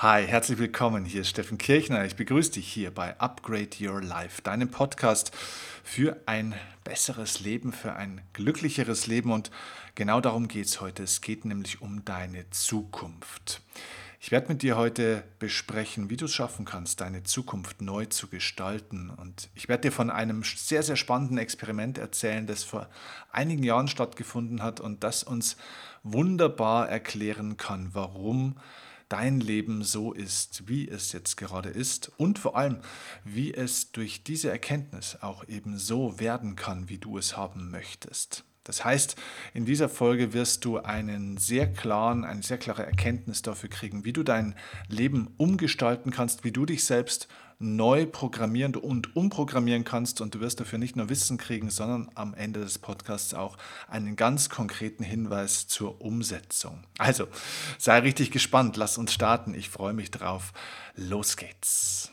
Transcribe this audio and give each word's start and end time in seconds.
Hi, 0.00 0.26
herzlich 0.26 0.58
willkommen. 0.58 1.06
Hier 1.06 1.22
ist 1.22 1.30
Steffen 1.30 1.56
Kirchner. 1.56 2.04
Ich 2.04 2.16
begrüße 2.16 2.50
dich 2.52 2.70
hier 2.70 2.90
bei 2.90 3.18
Upgrade 3.18 3.70
Your 3.80 4.02
Life, 4.02 4.42
deinem 4.42 4.70
Podcast 4.70 5.34
für 5.82 6.20
ein 6.26 6.54
besseres 6.84 7.40
Leben, 7.40 7.72
für 7.72 7.94
ein 7.94 8.20
glücklicheres 8.34 9.06
Leben. 9.06 9.32
Und 9.32 9.50
genau 9.94 10.20
darum 10.20 10.48
geht 10.48 10.66
es 10.66 10.82
heute. 10.82 11.04
Es 11.04 11.22
geht 11.22 11.46
nämlich 11.46 11.80
um 11.80 12.04
deine 12.04 12.50
Zukunft. 12.50 13.62
Ich 14.20 14.30
werde 14.30 14.48
mit 14.48 14.60
dir 14.60 14.76
heute 14.76 15.24
besprechen, 15.38 16.10
wie 16.10 16.18
du 16.18 16.26
es 16.26 16.34
schaffen 16.34 16.66
kannst, 16.66 17.00
deine 17.00 17.22
Zukunft 17.22 17.80
neu 17.80 18.04
zu 18.04 18.28
gestalten. 18.28 19.08
Und 19.08 19.48
ich 19.54 19.66
werde 19.66 19.88
dir 19.88 19.92
von 19.92 20.10
einem 20.10 20.42
sehr, 20.42 20.82
sehr 20.82 20.96
spannenden 20.96 21.38
Experiment 21.38 21.96
erzählen, 21.96 22.46
das 22.46 22.64
vor 22.64 22.90
einigen 23.32 23.62
Jahren 23.62 23.88
stattgefunden 23.88 24.62
hat 24.62 24.78
und 24.78 25.04
das 25.04 25.22
uns 25.22 25.56
wunderbar 26.02 26.86
erklären 26.86 27.56
kann, 27.56 27.94
warum 27.94 28.56
dein 29.08 29.40
Leben 29.40 29.82
so 29.82 30.12
ist, 30.12 30.68
wie 30.68 30.88
es 30.88 31.12
jetzt 31.12 31.36
gerade 31.36 31.68
ist 31.68 32.10
und 32.16 32.38
vor 32.38 32.56
allem, 32.56 32.78
wie 33.24 33.54
es 33.54 33.92
durch 33.92 34.24
diese 34.24 34.50
Erkenntnis 34.50 35.18
auch 35.20 35.46
eben 35.48 35.78
so 35.78 36.18
werden 36.18 36.56
kann, 36.56 36.88
wie 36.88 36.98
du 36.98 37.18
es 37.18 37.36
haben 37.36 37.70
möchtest. 37.70 38.44
Das 38.64 38.84
heißt, 38.84 39.14
in 39.54 39.64
dieser 39.64 39.88
Folge 39.88 40.32
wirst 40.32 40.64
du 40.64 40.78
einen 40.78 41.36
sehr 41.36 41.72
klaren, 41.72 42.24
eine 42.24 42.42
sehr 42.42 42.58
klare 42.58 42.84
Erkenntnis 42.84 43.42
dafür 43.42 43.68
kriegen, 43.68 44.04
wie 44.04 44.12
du 44.12 44.24
dein 44.24 44.56
Leben 44.88 45.28
umgestalten 45.36 46.10
kannst, 46.10 46.42
wie 46.42 46.50
du 46.50 46.66
dich 46.66 46.84
selbst 46.84 47.28
neu 47.58 48.06
programmieren 48.06 48.76
und 48.76 49.16
umprogrammieren 49.16 49.84
kannst 49.84 50.20
und 50.20 50.34
du 50.34 50.40
wirst 50.40 50.60
dafür 50.60 50.78
nicht 50.78 50.96
nur 50.96 51.08
Wissen 51.08 51.38
kriegen, 51.38 51.70
sondern 51.70 52.10
am 52.14 52.34
Ende 52.34 52.60
des 52.60 52.78
Podcasts 52.78 53.34
auch 53.34 53.56
einen 53.88 54.16
ganz 54.16 54.48
konkreten 54.48 55.04
Hinweis 55.04 55.66
zur 55.66 56.00
Umsetzung. 56.00 56.84
Also, 56.98 57.28
sei 57.78 57.98
richtig 58.00 58.30
gespannt, 58.30 58.76
lass 58.76 58.98
uns 58.98 59.12
starten, 59.12 59.54
ich 59.54 59.70
freue 59.70 59.94
mich 59.94 60.10
drauf. 60.10 60.52
Los 60.96 61.36
geht's. 61.36 62.10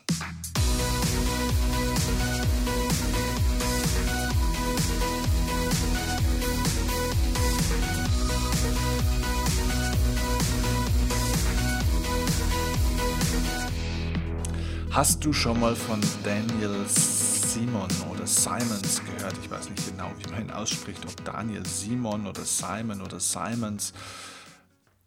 Hast 14.94 15.26
du 15.26 15.34
schon 15.34 15.60
mal 15.60 15.76
von 15.76 16.00
Daniel 16.24 16.88
Simon 16.88 17.90
oder 18.12 18.28
Simons 18.28 19.02
gehört? 19.04 19.36
Ich 19.42 19.50
weiß 19.50 19.72
nicht 19.72 19.88
genau, 19.88 20.12
wie 20.20 20.30
man 20.30 20.42
ihn 20.44 20.52
ausspricht, 20.52 21.04
ob 21.08 21.26
Daniel 21.26 21.66
Simon 21.66 22.28
oder 22.28 22.46
Simon 22.46 23.02
oder 23.02 23.20
Simons. 23.20 23.92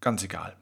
Ganz 0.00 0.24
egal. 0.24 0.56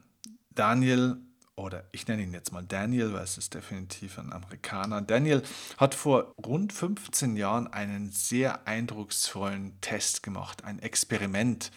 Daniel, 0.53 1.17
oder 1.55 1.85
ich 1.91 2.07
nenne 2.07 2.21
ihn 2.21 2.33
jetzt 2.33 2.51
mal 2.51 2.63
Daniel, 2.63 3.13
weil 3.13 3.23
es 3.23 3.39
ist 3.39 3.55
definitiv 3.55 4.19
ein 4.19 4.31
Amerikaner. 4.31 5.01
Daniel 5.01 5.41
hat 5.77 5.95
vor 5.95 6.35
rund 6.45 6.71
15 6.71 7.35
Jahren 7.35 7.65
einen 7.65 8.11
sehr 8.11 8.67
eindrucksvollen 8.67 9.81
Test 9.81 10.21
gemacht, 10.21 10.63
ein 10.63 10.77
Experiment 10.77 11.71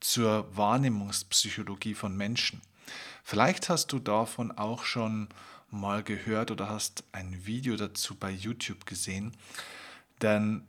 zur 0.00 0.54
Wahrnehmungspsychologie 0.54 1.94
von 1.94 2.14
Menschen. 2.18 2.60
Vielleicht 3.24 3.70
hast 3.70 3.92
du 3.92 3.98
davon 3.98 4.52
auch 4.52 4.84
schon 4.84 5.28
mal 5.72 6.02
gehört 6.02 6.50
oder 6.50 6.68
hast 6.68 7.04
ein 7.12 7.46
Video 7.46 7.76
dazu 7.76 8.14
bei 8.14 8.30
YouTube 8.30 8.86
gesehen. 8.86 9.32
Denn 10.20 10.66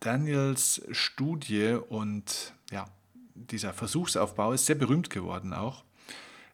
Daniels 0.00 0.82
Studie 0.92 1.76
und 1.88 2.52
ja, 2.70 2.86
dieser 3.34 3.72
Versuchsaufbau 3.72 4.52
ist 4.52 4.66
sehr 4.66 4.76
berühmt 4.76 5.10
geworden 5.10 5.52
auch. 5.52 5.84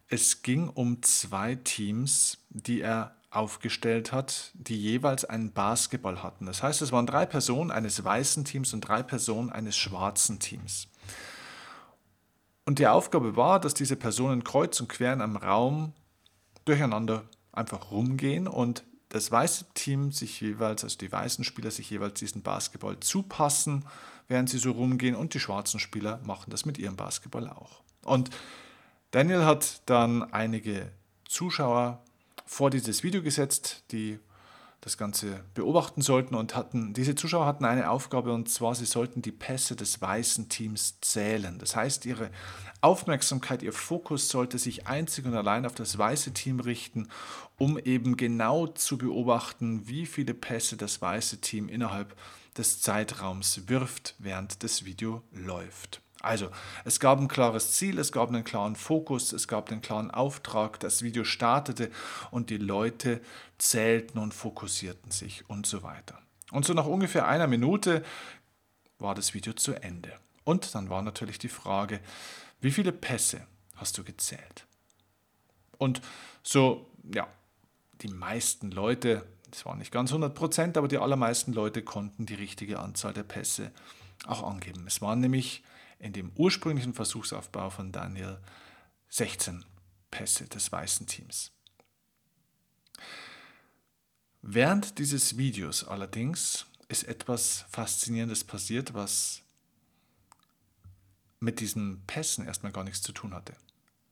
Es 0.09 0.43
ging 0.43 0.69
um 0.69 1.03
zwei 1.03 1.55
Teams, 1.55 2.39
die 2.51 2.81
er 2.81 3.17
aufgestellt 3.31 4.13
hat, 4.13 4.53
die 4.55 4.81
jeweils 4.81 5.25
einen 5.25 5.53
Basketball 5.53 6.23
hatten. 6.23 6.47
Das 6.47 6.63
heißt, 6.63 6.83
es 6.83 6.93
waren 6.93 7.07
drei 7.07 7.27
Personen 7.27 7.71
eines 7.71 8.05
weißen 8.05 8.45
Teams 8.45 8.73
und 8.73 8.83
drei 8.83 9.03
Personen 9.03 9.51
eines 9.51 9.77
schwarzen 9.77 10.39
Teams. 10.39 10.89
Und 12.65 12.79
die 12.79 12.87
Aufgabe 12.87 13.37
war, 13.37 13.61
dass 13.61 13.75
diese 13.75 13.97
Personen 13.97 14.45
kreuz 14.45 14.81
und 14.81 14.89
quer 14.89 15.13
in 15.13 15.21
einem 15.21 15.37
Raum 15.37 15.93
durcheinander 16.65 17.25
einfach 17.55 17.91
rumgehen 17.91 18.49
und 18.49 18.85
das 19.09 19.31
weiße 19.31 19.67
Team 19.75 20.11
sich 20.11 20.41
jeweils, 20.41 20.83
also 20.83 20.99
die 20.99 21.11
weißen 21.11 21.45
Spieler 21.45 21.71
sich 21.71 21.89
jeweils 21.91 22.19
diesen 22.19 22.43
Basketball 22.43 22.99
zupassen, 23.01 23.85
während 24.27 24.51
sie 24.51 24.59
so 24.59 24.73
rumgehen 24.73 25.15
und 25.15 25.35
die 25.35 25.41
schwarzen 25.41 25.79
Spieler 25.79 26.21
machen 26.25 26.51
das 26.51 26.65
mit 26.65 26.79
ihrem 26.79 26.97
Basketball 26.97 27.49
auch. 27.49 27.83
Und 28.03 28.31
Daniel 29.13 29.45
hat 29.45 29.83
dann 29.87 30.33
einige 30.33 30.91
Zuschauer 31.29 32.03
vor 32.45 32.71
dieses 32.71 33.05
Video 33.05 33.23
gesetzt, 33.23 33.85
die 33.93 34.19
das 34.85 34.99
Ganze 34.99 35.41
beobachten 35.55 36.03
sollten 36.03 36.35
und 36.35 36.55
hatten, 36.55 36.93
diese 36.93 37.15
Zuschauer 37.15 37.47
hatten 37.47 37.65
eine 37.65 37.89
Aufgabe 37.89 38.35
und 38.35 38.51
zwar, 38.51 38.75
sie 38.75 38.85
sollten 38.85 39.23
die 39.23 39.33
Pässe 39.33 39.77
des 39.77 40.03
weißen 40.03 40.51
Teams 40.51 41.01
zählen. 41.01 41.59
Das 41.59 41.75
heißt, 41.75 42.05
ihre 42.05 42.31
Aufmerksamkeit, 42.83 43.63
ihr 43.63 43.73
Fokus 43.73 44.29
sollte 44.29 44.59
sich 44.59 44.87
einzig 44.87 45.25
und 45.25 45.35
allein 45.35 45.65
auf 45.65 45.75
das 45.75 45.97
weiße 45.97 46.35
Team 46.35 46.61
richten, 46.61 47.09
um 47.57 47.79
eben 47.79 48.19
genau 48.19 48.67
zu 48.67 48.99
beobachten, 48.99 49.89
wie 49.89 50.05
viele 50.05 50.35
Pässe 50.35 50.77
das 50.77 51.01
weiße 51.01 51.41
Team 51.41 51.71
innerhalb 51.71 52.15
des 52.59 52.83
Zeitraums 52.83 53.69
wirft, 53.69 54.15
während 54.19 54.63
das 54.63 54.85
Video 54.85 55.23
läuft. 55.33 56.04
Also, 56.25 56.49
es 56.85 57.01
gab 57.01 57.21
ein 57.21 57.29
klares 57.29 57.73
Ziel, 57.73 57.99
es 57.99 58.11
gab 58.11 58.29
einen 58.29 58.45
klaren 58.45 58.77
Fokus, 58.77 59.33
es 59.33 59.47
gab 59.47 59.71
einen 59.71 59.83
klaren 59.83 60.11
Auftrag, 60.11 60.81
das 60.81 61.03
Video 61.03 61.25
startete 61.25 61.91
und 62.31 62.51
die 62.51 62.57
Leute 62.57 63.21
zählten 63.59 64.19
und 64.19 64.33
fokussierten 64.33 65.11
sich 65.11 65.49
und 65.49 65.67
so 65.67 65.83
weiter. 65.83 66.19
Und 66.51 66.65
so 66.65 66.73
nach 66.73 66.87
ungefähr 66.87 67.29
einer 67.29 67.47
Minute 67.47 68.05
war 68.99 69.15
das 69.15 69.35
Video 69.35 69.53
zu 69.53 69.75
Ende. 69.75 70.13
Und 70.45 70.75
dann 70.75 70.89
war 70.89 71.03
natürlich 71.03 71.39
die 71.39 71.49
Frage, 71.49 72.01
wie 72.61 72.71
viele 72.71 72.93
Pässe 72.93 73.47
hast 73.77 73.99
du 73.99 74.05
gezählt? 74.05 74.67
Und 75.79 76.01
so, 76.43 76.91
ja, 77.15 77.27
die 78.01 78.09
meisten 78.09 78.71
Leute, 78.71 79.27
das 79.51 79.67
waren 79.67 79.79
nicht 79.79 79.93
ganz 79.93 80.11
100 80.11 80.35
Prozent, 80.35 80.77
aber 80.79 80.89
die 80.89 80.99
allermeisten 80.99 81.53
Leute 81.53 81.83
konnten 81.83 82.27
die 82.27 82.35
richtige 82.35 82.79
Anzahl 82.79 83.13
der 83.13 83.25
Pässe 83.25 83.73
auch 84.27 84.43
angeben. 84.43 84.87
Es 84.87 85.03
waren 85.03 85.21
nämlich 85.21 85.63
in 86.05 86.13
dem 86.13 86.33
ursprünglichen 86.37 86.93
Versuchsaufbau 86.93 87.71
von 87.71 87.91
Daniel 87.91 88.39
16 89.09 89.65
Pässe 90.11 90.45
des 90.45 90.71
weißen 90.71 91.07
Teams. 91.07 91.51
Während 94.43 94.99
dieses 94.99 95.39
Videos 95.39 95.83
allerdings 95.83 96.67
ist 96.89 97.05
etwas 97.05 97.65
Faszinierendes 97.71 98.45
passiert, 98.45 98.93
was 98.93 99.41
mit 101.41 101.61
diesen 101.61 102.05
Pässen 102.07 102.45
erstmal 102.45 102.73
gar 102.73 102.85
nichts 102.85 103.01
zu 103.01 103.13
tun 103.13 103.33
hatte. 103.33 103.55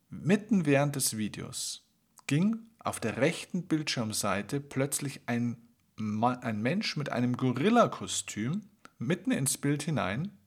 Mitten 0.08 0.64
während 0.64 0.96
des 0.96 1.18
Videos 1.18 1.84
ging 2.26 2.58
auf 2.78 3.00
der 3.00 3.18
rechten 3.18 3.66
Bildschirmseite 3.66 4.60
plötzlich 4.60 5.20
ein, 5.26 5.58
ein 5.98 6.62
Mensch 6.62 6.96
mit 6.96 7.12
einem 7.12 7.36
Gorilla-Kostüm 7.36 8.62
mitten 8.98 9.30
ins 9.30 9.58
Bild 9.58 9.82
hinein 9.82 10.38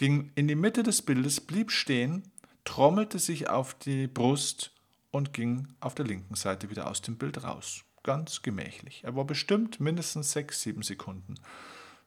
ging 0.00 0.32
in 0.34 0.48
die 0.48 0.54
Mitte 0.54 0.82
des 0.82 1.02
Bildes, 1.02 1.42
blieb 1.42 1.70
stehen, 1.70 2.22
trommelte 2.64 3.18
sich 3.18 3.50
auf 3.50 3.74
die 3.74 4.06
Brust 4.06 4.72
und 5.10 5.34
ging 5.34 5.68
auf 5.78 5.94
der 5.94 6.06
linken 6.06 6.36
Seite 6.36 6.70
wieder 6.70 6.88
aus 6.88 7.02
dem 7.02 7.18
Bild 7.18 7.44
raus. 7.44 7.84
Ganz 8.02 8.40
gemächlich. 8.40 9.04
Er 9.04 9.14
war 9.14 9.26
bestimmt 9.26 9.78
mindestens 9.78 10.32
sechs, 10.32 10.62
sieben 10.62 10.80
Sekunden 10.80 11.34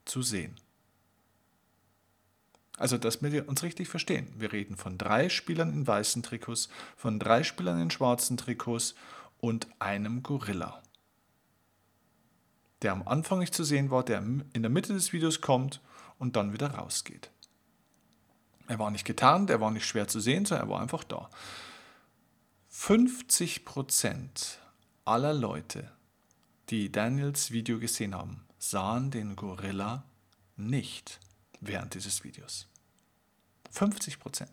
zu 0.05 0.23
sehen. 0.23 0.55
Also, 2.77 2.97
dass 2.97 3.21
wir 3.21 3.47
uns 3.47 3.61
richtig 3.61 3.89
verstehen. 3.89 4.27
Wir 4.37 4.53
reden 4.53 4.75
von 4.75 4.97
drei 4.97 5.29
Spielern 5.29 5.71
in 5.71 5.85
weißen 5.85 6.23
Trikots, 6.23 6.69
von 6.97 7.19
drei 7.19 7.43
Spielern 7.43 7.79
in 7.79 7.91
schwarzen 7.91 8.37
Trikots 8.37 8.95
und 9.37 9.67
einem 9.77 10.23
Gorilla. 10.23 10.81
Der 12.81 12.93
am 12.93 13.07
Anfang 13.07 13.37
nicht 13.37 13.53
zu 13.53 13.63
sehen 13.63 13.91
war, 13.91 14.03
der 14.03 14.17
in 14.17 14.63
der 14.63 14.71
Mitte 14.71 14.95
des 14.95 15.13
Videos 15.13 15.41
kommt 15.41 15.79
und 16.17 16.35
dann 16.35 16.53
wieder 16.53 16.71
rausgeht. 16.71 17.29
Er 18.67 18.79
war 18.79 18.91
nicht 18.91 19.05
getarnt, 19.05 19.49
er 19.49 19.61
war 19.61 19.71
nicht 19.71 19.85
schwer 19.85 20.07
zu 20.07 20.19
sehen, 20.19 20.45
sondern 20.45 20.67
er 20.67 20.71
war 20.71 20.81
einfach 20.81 21.03
da. 21.03 21.29
50% 22.71 24.57
aller 25.05 25.33
Leute, 25.33 25.91
die 26.69 26.91
Daniels 26.91 27.51
Video 27.51 27.79
gesehen 27.79 28.15
haben, 28.15 28.45
sahen 28.57 29.11
den 29.11 29.35
Gorilla 29.35 30.03
nicht 30.55 31.19
während 31.59 31.93
dieses 31.93 32.23
Videos. 32.23 32.67
50% 33.75 34.47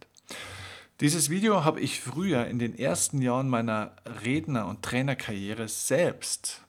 Dieses 1.01 1.31
Video 1.31 1.65
habe 1.65 1.81
ich 1.81 2.01
früher 2.01 2.47
in 2.47 2.59
den 2.59 2.79
ersten 2.79 3.23
Jahren 3.23 3.49
meiner 3.49 3.95
Redner- 4.23 4.67
und 4.67 4.83
Trainerkarriere 4.83 5.69
selbst 5.69 6.63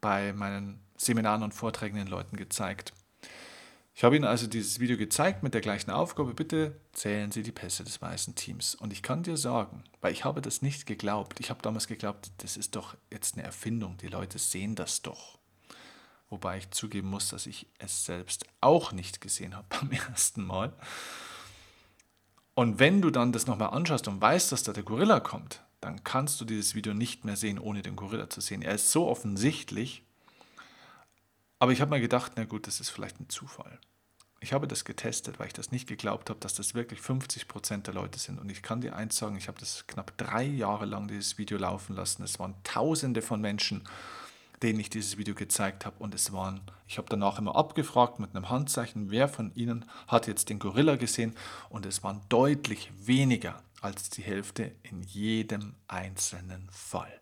bei 0.00 0.32
meinen 0.32 0.80
Seminaren 0.96 1.42
und 1.42 1.54
Vorträgen 1.54 1.96
den 1.96 2.06
Leuten 2.06 2.36
gezeigt. 2.36 2.92
Ich 3.96 4.04
habe 4.04 4.14
Ihnen 4.14 4.26
also 4.26 4.46
dieses 4.46 4.78
Video 4.78 4.98
gezeigt 4.98 5.42
mit 5.42 5.54
der 5.54 5.62
gleichen 5.62 5.90
Aufgabe, 5.90 6.34
bitte 6.34 6.78
zählen 6.92 7.32
Sie 7.32 7.42
die 7.42 7.50
Pässe 7.50 7.82
des 7.82 8.02
weißen 8.02 8.34
Teams. 8.34 8.74
Und 8.74 8.92
ich 8.92 9.02
kann 9.02 9.22
dir 9.22 9.38
sagen, 9.38 9.84
weil 10.02 10.12
ich 10.12 10.22
habe 10.22 10.42
das 10.42 10.60
nicht 10.60 10.84
geglaubt, 10.84 11.40
ich 11.40 11.48
habe 11.48 11.62
damals 11.62 11.86
geglaubt, 11.86 12.30
das 12.36 12.58
ist 12.58 12.76
doch 12.76 12.94
jetzt 13.10 13.36
eine 13.36 13.44
Erfindung, 13.44 13.96
die 13.96 14.08
Leute 14.08 14.38
sehen 14.38 14.74
das 14.74 15.00
doch. 15.00 15.38
Wobei 16.28 16.58
ich 16.58 16.70
zugeben 16.72 17.08
muss, 17.08 17.30
dass 17.30 17.46
ich 17.46 17.68
es 17.78 18.04
selbst 18.04 18.44
auch 18.60 18.92
nicht 18.92 19.22
gesehen 19.22 19.56
habe 19.56 19.66
beim 19.80 19.90
ersten 19.90 20.44
Mal. 20.44 20.74
Und 22.52 22.78
wenn 22.78 23.00
du 23.00 23.08
dann 23.08 23.32
das 23.32 23.46
nochmal 23.46 23.70
anschaust 23.70 24.08
und 24.08 24.20
weißt, 24.20 24.52
dass 24.52 24.62
da 24.62 24.74
der 24.74 24.82
Gorilla 24.82 25.20
kommt, 25.20 25.64
dann 25.80 26.04
kannst 26.04 26.38
du 26.38 26.44
dieses 26.44 26.74
Video 26.74 26.92
nicht 26.92 27.24
mehr 27.24 27.36
sehen, 27.36 27.58
ohne 27.58 27.80
den 27.80 27.96
Gorilla 27.96 28.28
zu 28.28 28.42
sehen. 28.42 28.60
Er 28.60 28.74
ist 28.74 28.92
so 28.92 29.08
offensichtlich, 29.08 30.02
aber 31.58 31.72
ich 31.72 31.80
habe 31.80 31.90
mir 31.90 32.00
gedacht, 32.00 32.32
na 32.36 32.44
gut, 32.44 32.66
das 32.66 32.80
ist 32.80 32.90
vielleicht 32.90 33.20
ein 33.20 33.28
Zufall. 33.28 33.78
Ich 34.40 34.52
habe 34.52 34.68
das 34.68 34.84
getestet, 34.84 35.38
weil 35.38 35.46
ich 35.46 35.54
das 35.54 35.72
nicht 35.72 35.88
geglaubt 35.88 36.28
habe, 36.28 36.38
dass 36.40 36.54
das 36.54 36.74
wirklich 36.74 37.00
50 37.00 37.48
Prozent 37.48 37.86
der 37.86 37.94
Leute 37.94 38.18
sind. 38.18 38.38
Und 38.38 38.50
ich 38.50 38.62
kann 38.62 38.82
dir 38.82 38.94
eins 38.94 39.16
sagen, 39.16 39.36
ich 39.36 39.48
habe 39.48 39.58
das 39.58 39.86
knapp 39.86 40.16
drei 40.18 40.44
Jahre 40.44 40.84
lang 40.84 41.08
dieses 41.08 41.38
Video 41.38 41.56
laufen 41.56 41.96
lassen. 41.96 42.22
Es 42.22 42.38
waren 42.38 42.54
tausende 42.62 43.22
von 43.22 43.40
Menschen, 43.40 43.88
denen 44.62 44.78
ich 44.78 44.90
dieses 44.90 45.16
Video 45.16 45.34
gezeigt 45.34 45.86
habe. 45.86 45.96
Und 45.98 46.14
es 46.14 46.32
waren, 46.32 46.60
ich 46.86 46.98
habe 46.98 47.08
danach 47.08 47.38
immer 47.38 47.56
abgefragt 47.56 48.20
mit 48.20 48.36
einem 48.36 48.50
Handzeichen, 48.50 49.10
wer 49.10 49.28
von 49.28 49.52
Ihnen 49.54 49.86
hat 50.06 50.26
jetzt 50.26 50.50
den 50.50 50.58
Gorilla 50.58 50.96
gesehen. 50.96 51.34
Und 51.70 51.86
es 51.86 52.04
waren 52.04 52.20
deutlich 52.28 52.92
weniger 52.98 53.62
als 53.80 54.10
die 54.10 54.22
Hälfte 54.22 54.72
in 54.82 55.02
jedem 55.02 55.74
einzelnen 55.88 56.68
Fall. 56.70 57.20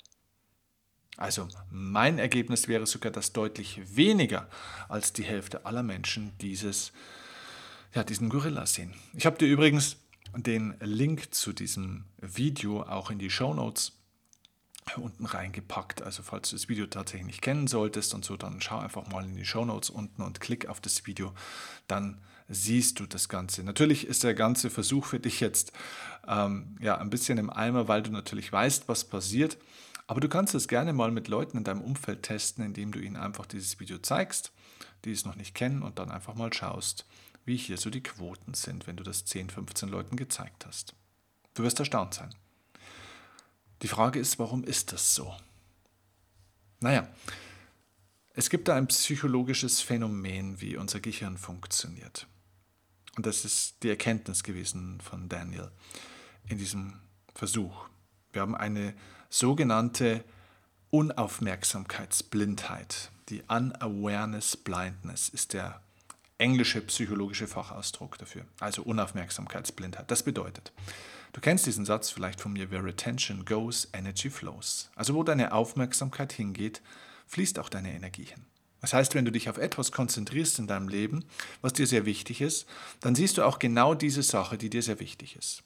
Also 1.17 1.49
mein 1.71 2.19
Ergebnis 2.19 2.69
wäre 2.69 2.87
sogar, 2.87 3.13
dass 3.13 3.33
deutlich 3.33 3.81
weniger 3.97 4.49
als 4.89 5.13
die 5.13 5.23
Hälfte 5.23 5.65
aller 5.65 5.83
Menschen 5.83 6.33
dieses, 6.39 6.93
ja, 7.95 8.03
diesen 8.03 8.29
Gorilla 8.29 8.67
sehen. 8.67 8.95
Ich 9.15 9.27
habe 9.27 9.39
dir 9.39 9.47
übrigens 9.47 9.97
den 10.37 10.75
Link 10.81 11.33
zu 11.35 11.53
diesem 11.53 12.05
Video 12.21 12.83
auch 12.83 13.11
in 13.11 13.19
die 13.19 13.31
Show 13.31 13.55
Notes 13.55 13.93
unten 14.97 15.25
reingepackt. 15.25 16.03
Also 16.03 16.23
falls 16.23 16.51
du 16.51 16.57
das 16.57 16.69
Video 16.69 16.87
tatsächlich 16.87 17.27
nicht 17.27 17.43
kennen 17.43 17.67
solltest 17.67 18.15
und 18.15 18.25
so, 18.25 18.37
dann 18.37 18.61
schau 18.61 18.79
einfach 18.79 19.07
mal 19.07 19.25
in 19.25 19.37
die 19.37 19.45
Show 19.45 19.65
Notes 19.65 19.91
unten 19.91 20.23
und 20.23 20.41
klick 20.41 20.67
auf 20.67 20.81
das 20.81 21.07
Video. 21.07 21.33
Dann 21.87 22.21
siehst 22.49 23.01
du 23.01 23.07
das 23.07 23.29
Ganze. 23.29 23.63
Natürlich 23.63 24.07
ist 24.07 24.25
der 24.25 24.35
ganze 24.35 24.69
Versuch 24.69 25.07
für 25.07 25.21
dich 25.21 25.41
jetzt 25.41 25.73
ähm, 26.29 26.77
ja, 26.81 26.99
ein 26.99 27.11
bisschen 27.11 27.39
im 27.39 27.51
Eimer, 27.51 27.89
weil 27.89 28.03
du 28.03 28.11
natürlich 28.11 28.53
weißt, 28.53 28.89
was 28.89 29.05
passiert. 29.05 29.57
Aber 30.06 30.21
du 30.21 30.29
kannst 30.29 30.55
es 30.55 30.69
gerne 30.69 30.93
mal 30.93 31.11
mit 31.11 31.29
Leuten 31.29 31.56
in 31.56 31.65
deinem 31.65 31.81
Umfeld 31.81 32.23
testen, 32.23 32.65
indem 32.65 32.93
du 32.93 33.01
ihnen 33.01 33.17
einfach 33.17 33.47
dieses 33.47 33.81
Video 33.81 33.99
zeigst, 33.99 34.53
die 35.05 35.12
es 35.12 35.25
noch 35.25 35.37
nicht 35.37 35.55
kennen 35.55 35.83
und 35.83 35.99
dann 35.99 36.11
einfach 36.11 36.35
mal 36.35 36.53
schaust, 36.53 37.06
wie 37.45 37.56
hier 37.56 37.79
so 37.79 37.91
die 37.91 38.03
Quoten 38.03 38.55
sind, 38.55 38.87
wenn 38.87 38.97
du 38.97 39.05
das 39.05 39.25
10, 39.25 39.51
15 39.51 39.89
Leuten 39.89 40.17
gezeigt 40.17 40.67
hast. 40.67 40.95
Du 41.55 41.62
wirst 41.62 41.79
erstaunt 41.79 42.15
sein. 42.15 42.35
Die 43.83 43.89
Frage 43.89 44.19
ist, 44.19 44.39
warum 44.39 44.65
ist 44.65 44.93
das 44.93 45.15
so? 45.15 45.35
Naja, 46.81 47.09
es 48.35 48.51
gibt 48.51 48.69
da 48.69 48.77
ein 48.77 48.89
psychologisches 48.89 49.81
Phänomen, 49.81 50.61
wie 50.61 50.77
unser 50.77 51.01
Gehirn 51.01 51.39
funktioniert. 51.39 52.27
Und 53.17 53.27
das 53.27 53.45
ist 53.45 53.83
die 53.83 53.91
Erkenntnis 53.91 54.43
gewesen 54.43 55.01
von 55.01 55.29
Daniel 55.29 55.71
in 56.49 56.59
diesem 56.59 57.01
Versuch. 57.35 57.89
Wir 58.33 58.43
haben 58.43 58.56
eine 58.56 58.95
sogenannte 59.35 60.25
Unaufmerksamkeitsblindheit. 60.91 63.11
Die 63.31 63.43
Unawareness 63.49 64.57
Blindness 64.57 65.29
ist 65.29 65.55
der 65.55 65.81
englische 66.39 66.81
psychologische 66.83 67.49
Fachausdruck 67.49 68.17
dafür. 68.17 68.45
Also 68.61 68.83
Unaufmerksamkeitsblindheit. 68.83 70.09
Das 70.09 70.23
bedeutet, 70.23 70.73
du 71.33 71.41
kennst 71.41 71.67
diesen 71.67 71.85
Satz 71.85 72.11
vielleicht 72.11 72.41
von 72.41 72.53
mir, 72.53 72.71
where 72.71 72.89
attention 72.89 73.45
goes, 73.45 73.89
energy 73.93 74.31
flows. 74.31 74.89
Also 74.95 75.17
wo 75.17 75.25
deine 75.25 75.53
Aufmerksamkeit 75.53 76.33
hingeht, 76.33 76.81
fließt 77.27 77.59
auch 77.59 77.69
deine 77.69 77.93
Energie 77.93 78.27
hin. 78.27 78.47
Das 78.81 78.93
heißt, 78.93 79.17
wenn 79.17 79.25
du 79.25 79.33
dich 79.33 79.49
auf 79.49 79.59
etwas 79.59 79.91
konzentrierst 79.91 80.61
in 80.61 80.69
deinem 80.69 80.87
Leben, 80.87 81.25
was 81.61 81.73
dir 81.73 81.89
sehr 81.89 82.07
wichtig 82.07 82.41
ist, 82.41 82.69
dann 83.01 83.17
siehst 83.17 83.39
du 83.39 83.43
auch 83.43 83.59
genau 83.59 83.95
diese 83.95 84.23
Sache, 84.23 84.59
die 84.59 84.71
dir 84.71 84.83
sehr 84.83 85.01
wichtig 85.01 85.35
ist. 85.35 85.65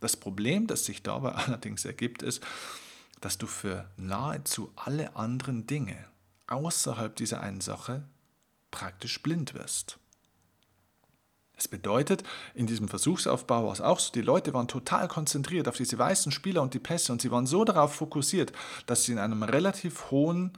Das 0.00 0.16
Problem, 0.16 0.66
das 0.66 0.84
sich 0.84 1.02
dabei 1.02 1.32
allerdings 1.32 1.84
ergibt, 1.84 2.22
ist, 2.22 2.42
dass 3.20 3.38
du 3.38 3.46
für 3.46 3.88
nahezu 3.96 4.72
alle 4.76 5.16
anderen 5.16 5.66
Dinge 5.66 5.96
außerhalb 6.46 7.16
dieser 7.16 7.40
einen 7.40 7.60
Sache 7.60 8.04
praktisch 8.70 9.22
blind 9.22 9.54
wirst. 9.54 9.98
Das 11.56 11.68
bedeutet, 11.68 12.24
in 12.54 12.66
diesem 12.66 12.88
Versuchsaufbau 12.88 13.66
war 13.66 13.72
es 13.72 13.80
auch 13.80 14.00
so, 14.00 14.12
die 14.12 14.22
Leute 14.22 14.52
waren 14.52 14.66
total 14.66 15.06
konzentriert 15.06 15.68
auf 15.68 15.76
diese 15.76 15.96
weißen 15.96 16.32
Spieler 16.32 16.62
und 16.62 16.74
die 16.74 16.80
Pässe 16.80 17.12
und 17.12 17.22
sie 17.22 17.30
waren 17.30 17.46
so 17.46 17.64
darauf 17.64 17.94
fokussiert, 17.94 18.52
dass 18.86 19.04
sie 19.04 19.12
in 19.12 19.18
einem 19.18 19.44
relativ 19.44 20.10
hohen 20.10 20.52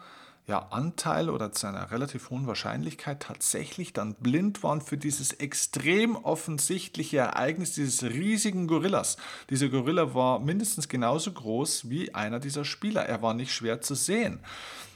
ja, 0.46 0.60
Anteil 0.70 1.28
oder 1.28 1.50
zu 1.50 1.66
einer 1.66 1.90
relativ 1.90 2.30
hohen 2.30 2.46
Wahrscheinlichkeit 2.46 3.20
tatsächlich 3.20 3.92
dann 3.92 4.14
blind 4.14 4.62
waren 4.62 4.80
für 4.80 4.96
dieses 4.96 5.32
extrem 5.32 6.14
offensichtliche 6.14 7.18
Ereignis 7.18 7.72
dieses 7.72 8.04
riesigen 8.04 8.68
Gorillas. 8.68 9.16
Dieser 9.50 9.68
Gorilla 9.68 10.14
war 10.14 10.38
mindestens 10.38 10.88
genauso 10.88 11.32
groß 11.32 11.90
wie 11.90 12.14
einer 12.14 12.38
dieser 12.38 12.64
Spieler. 12.64 13.04
Er 13.06 13.22
war 13.22 13.34
nicht 13.34 13.52
schwer 13.52 13.80
zu 13.80 13.96
sehen. 13.96 14.38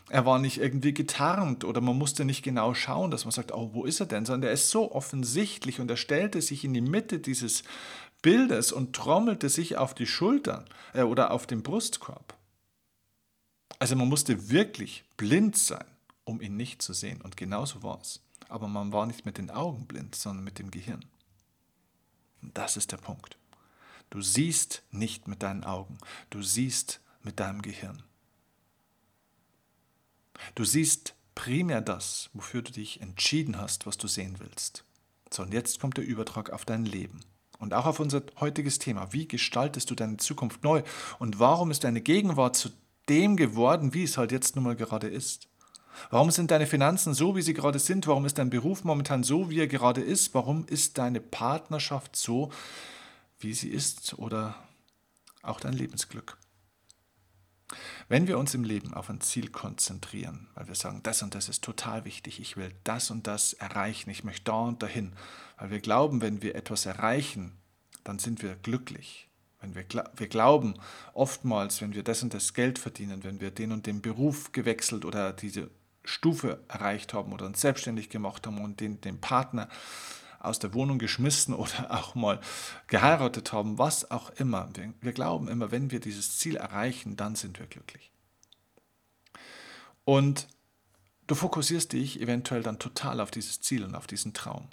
Er 0.09 0.25
war 0.25 0.39
nicht 0.39 0.59
irgendwie 0.59 0.95
getarnt 0.95 1.65
oder 1.65 1.81
man 1.81 1.99
musste 1.99 2.25
nicht 2.25 2.43
genau 2.43 2.75
schauen, 2.75 3.11
dass 3.11 3.25
man 3.25 3.33
sagt, 3.33 3.53
oh, 3.53 3.71
wo 3.73 3.85
ist 3.85 4.01
er 4.01 4.07
denn? 4.07 4.27
Sondern 4.27 4.49
er 4.49 4.55
ist 4.55 4.71
so 4.71 4.93
offensichtlich 4.93 5.81
und 5.81 5.91
er 5.91 5.97
stellte 5.97 6.43
sich 6.43 6.65
in 6.65 6.75
die 6.75 6.81
Mitte 6.81 7.19
dieses 7.19 7.65
Bildes 8.23 8.73
und 8.73 8.95
trommelte 8.95 9.49
sich 9.49 9.79
auf 9.79 9.95
die 9.95 10.07
Schultern 10.07 10.65
äh, 10.95 11.03
oder 11.03 11.31
auf 11.33 11.47
den 11.47 11.63
Brustkorb. 11.63 12.40
Also 13.81 13.97
man 13.97 14.09
musste 14.09 14.51
wirklich 14.51 15.05
blind 15.17 15.57
sein, 15.57 15.87
um 16.25 16.41
ihn 16.41 16.57
nicht 16.57 16.83
zu 16.83 16.93
sehen. 16.93 17.21
Und 17.23 17.37
genauso 17.37 17.83
war 17.83 17.99
es. 18.01 18.21
Aber 18.49 18.69
man 18.69 18.93
war 18.93 19.07
nicht 19.07 19.25
mit 19.25 19.39
den 19.39 19.51
Augen 19.51 19.87
blind, 19.87 20.15
sondern 20.15 20.45
mit 20.45 20.59
dem 20.59 20.71
Gehirn. 20.71 21.05
Und 22.43 22.57
das 22.57 22.77
ist 22.77 22.93
der 22.93 22.99
Punkt. 22.99 23.37
Du 24.11 24.21
siehst 24.21 24.83
nicht 24.91 25.29
mit 25.29 25.43
deinen 25.43 25.65
Augen, 25.65 25.99
du 26.31 26.43
siehst 26.43 27.01
mit 27.23 27.41
deinem 27.41 27.63
Gehirn. 27.63 28.03
Du 30.55 30.65
siehst 30.65 31.15
primär 31.35 31.81
das, 31.81 32.29
wofür 32.33 32.63
du 32.63 32.73
dich 32.73 33.01
entschieden 33.01 33.59
hast, 33.59 33.87
was 33.87 33.99
du 33.99 34.09
sehen 34.09 34.37
willst. 34.41 34.85
So, 35.33 35.43
und 35.43 35.55
jetzt 35.55 35.81
kommt 35.81 35.97
der 35.97 36.05
Übertrag 36.05 36.51
auf 36.51 36.65
dein 36.65 36.85
Leben 36.85 37.21
und 37.61 37.73
auch 37.73 37.87
auf 37.87 38.01
unser 38.01 38.23
heutiges 38.41 38.79
Thema. 38.79 39.13
Wie 39.13 39.29
gestaltest 39.29 39.91
du 39.91 39.95
deine 39.95 40.17
Zukunft 40.17 40.65
neu 40.65 40.83
und 41.19 41.39
warum 41.39 41.71
ist 41.71 41.85
deine 41.85 42.01
Gegenwart 42.01 42.57
zu 42.57 42.71
dem 43.11 43.37
geworden, 43.37 43.93
wie 43.93 44.05
es 44.05 44.17
halt 44.17 44.33
jetzt 44.33 44.55
nun 44.57 44.65
mal 44.65 44.77
gerade 44.77 45.09
ist? 45.09 45.49
Warum 46.09 46.31
sind 46.31 46.51
deine 46.51 46.67
Finanzen 46.67 47.13
so, 47.13 47.37
wie 47.37 47.43
sie 47.43 47.53
gerade 47.53 47.79
sind? 47.79 48.07
Warum 48.07 48.25
ist 48.25 48.39
dein 48.39 48.49
Beruf 48.49 48.85
momentan 48.85 49.23
so, 49.23 49.51
wie 49.51 49.59
er 49.59 49.67
gerade 49.67 50.01
ist? 50.01 50.33
Warum 50.33 50.65
ist 50.67 50.97
deine 50.97 51.21
Partnerschaft 51.21 52.17
so, 52.17 52.51
wie 53.39 53.53
sie 53.53 53.69
ist? 53.69 54.19
Oder 54.19 54.55
auch 55.43 55.61
dein 55.61 55.75
Lebensglück? 55.75 56.39
Wenn 58.09 58.27
wir 58.27 58.39
uns 58.39 58.55
im 58.55 58.65
Leben 58.65 58.95
auf 58.95 59.11
ein 59.11 59.21
Ziel 59.21 59.51
konzentrieren, 59.51 60.49
weil 60.55 60.69
wir 60.69 60.75
sagen, 60.75 61.01
das 61.03 61.23
und 61.23 61.35
das 61.35 61.49
ist 61.49 61.63
total 61.63 62.05
wichtig, 62.05 62.41
ich 62.41 62.57
will 62.57 62.73
das 62.83 63.11
und 63.11 63.27
das 63.27 63.53
erreichen, 63.53 64.11
ich 64.11 64.25
möchte 64.25 64.45
da 64.45 64.61
und 64.63 64.83
dahin, 64.83 65.13
weil 65.59 65.71
wir 65.71 65.81
glauben, 65.81 66.21
wenn 66.21 66.43
wir 66.43 66.57
etwas 66.57 66.87
erreichen, 66.87 67.53
dann 68.03 68.19
sind 68.19 68.43
wir 68.43 68.57
glücklich, 68.57 69.30
wenn 69.61 69.75
wir, 69.75 69.85
wir 70.17 70.29
glauben 70.29 70.75
oftmals, 71.13 71.81
wenn 71.81 71.95
wir 71.95 72.03
das 72.03 72.23
und 72.23 72.33
das 72.35 72.55
Geld 72.55 72.79
verdienen, 72.79 73.25
wenn 73.25 73.41
wir 73.41 73.51
den 73.51 73.73
und 73.73 73.87
den 73.87 74.01
Beruf 74.01 74.53
gewechselt 74.53 75.05
oder 75.05 75.33
diese 75.33 75.71
Stufe 76.05 76.61
erreicht 76.69 77.13
haben 77.13 77.33
oder 77.33 77.47
uns 77.47 77.61
selbstständig 77.61 78.09
gemacht 78.09 78.47
haben 78.47 78.59
und 78.59 78.81
den, 78.81 79.01
den 79.01 79.21
Partner 79.21 79.69
aus 80.39 80.59
der 80.59 80.73
Wohnung 80.73 80.99
geschmissen 80.99 81.55
oder 81.55 81.91
auch 81.91 82.15
mal 82.15 82.41
geheiratet 82.87 83.53
haben, 83.53 83.79
was 83.79 84.11
auch 84.11 84.31
immer. 84.31 84.69
Wir, 84.75 84.93
wir 85.01 85.13
glauben 85.13 85.49
immer, 85.49 85.71
wenn 85.71 85.91
wir 85.91 86.01
dieses 86.01 86.39
Ziel 86.39 86.57
erreichen, 86.57 87.17
dann 87.17 87.37
sind 87.37 87.59
wir 87.59 87.67
glücklich. 87.67 88.11
Und 90.05 90.49
du 91.27 91.35
fokussierst 91.35 91.93
dich 91.93 92.21
eventuell 92.21 92.63
dann 92.63 92.79
total 92.79 93.21
auf 93.21 93.31
dieses 93.31 93.61
Ziel 93.61 93.85
und 93.85 93.95
auf 93.95 94.07
diesen 94.07 94.33
Traum. 94.33 94.69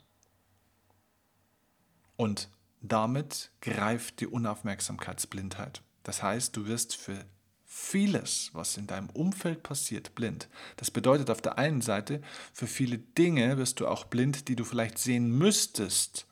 Und 2.15 2.49
damit 2.81 3.51
greift 3.61 4.19
die 4.19 4.27
Unaufmerksamkeitsblindheit. 4.27 5.81
Das 6.03 6.23
heißt, 6.23 6.55
du 6.55 6.67
wirst 6.67 6.95
für 6.95 7.25
vieles, 7.65 8.51
was 8.53 8.77
in 8.77 8.87
deinem 8.87 9.09
Umfeld 9.09 9.61
passiert, 9.61 10.15
blind. 10.15 10.47
Das 10.77 10.89
bedeutet 10.89 11.29
auf 11.29 11.41
der 11.41 11.57
einen 11.57 11.81
Seite, 11.81 12.21
für 12.53 12.67
viele 12.67 12.97
Dinge 12.97 13.57
wirst 13.57 13.79
du 13.79 13.87
auch 13.87 14.05
blind, 14.05 14.47
die 14.47 14.55
du 14.55 14.63
vielleicht 14.63 14.97
sehen 14.97 15.29
müsstest, 15.37 16.25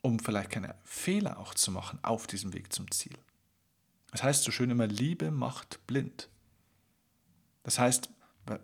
um 0.00 0.18
vielleicht 0.18 0.50
keine 0.50 0.74
Fehler 0.84 1.38
auch 1.38 1.54
zu 1.54 1.70
machen 1.70 1.98
auf 2.02 2.26
diesem 2.26 2.52
Weg 2.54 2.72
zum 2.72 2.90
Ziel. 2.90 3.16
Das 4.10 4.22
heißt 4.22 4.42
so 4.42 4.50
schön 4.50 4.70
immer, 4.70 4.86
Liebe 4.86 5.30
macht 5.30 5.86
blind. 5.86 6.28
Das 7.62 7.78
heißt, 7.78 8.10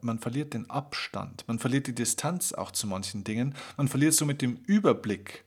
Man 0.00 0.18
verliert 0.18 0.54
den 0.54 0.70
Abstand, 0.70 1.46
man 1.46 1.58
verliert 1.58 1.86
die 1.86 1.94
Distanz 1.94 2.52
auch 2.52 2.70
zu 2.70 2.86
manchen 2.86 3.24
Dingen, 3.24 3.54
man 3.76 3.88
verliert 3.88 4.14
somit 4.14 4.40
den 4.40 4.56
Überblick. 4.56 5.43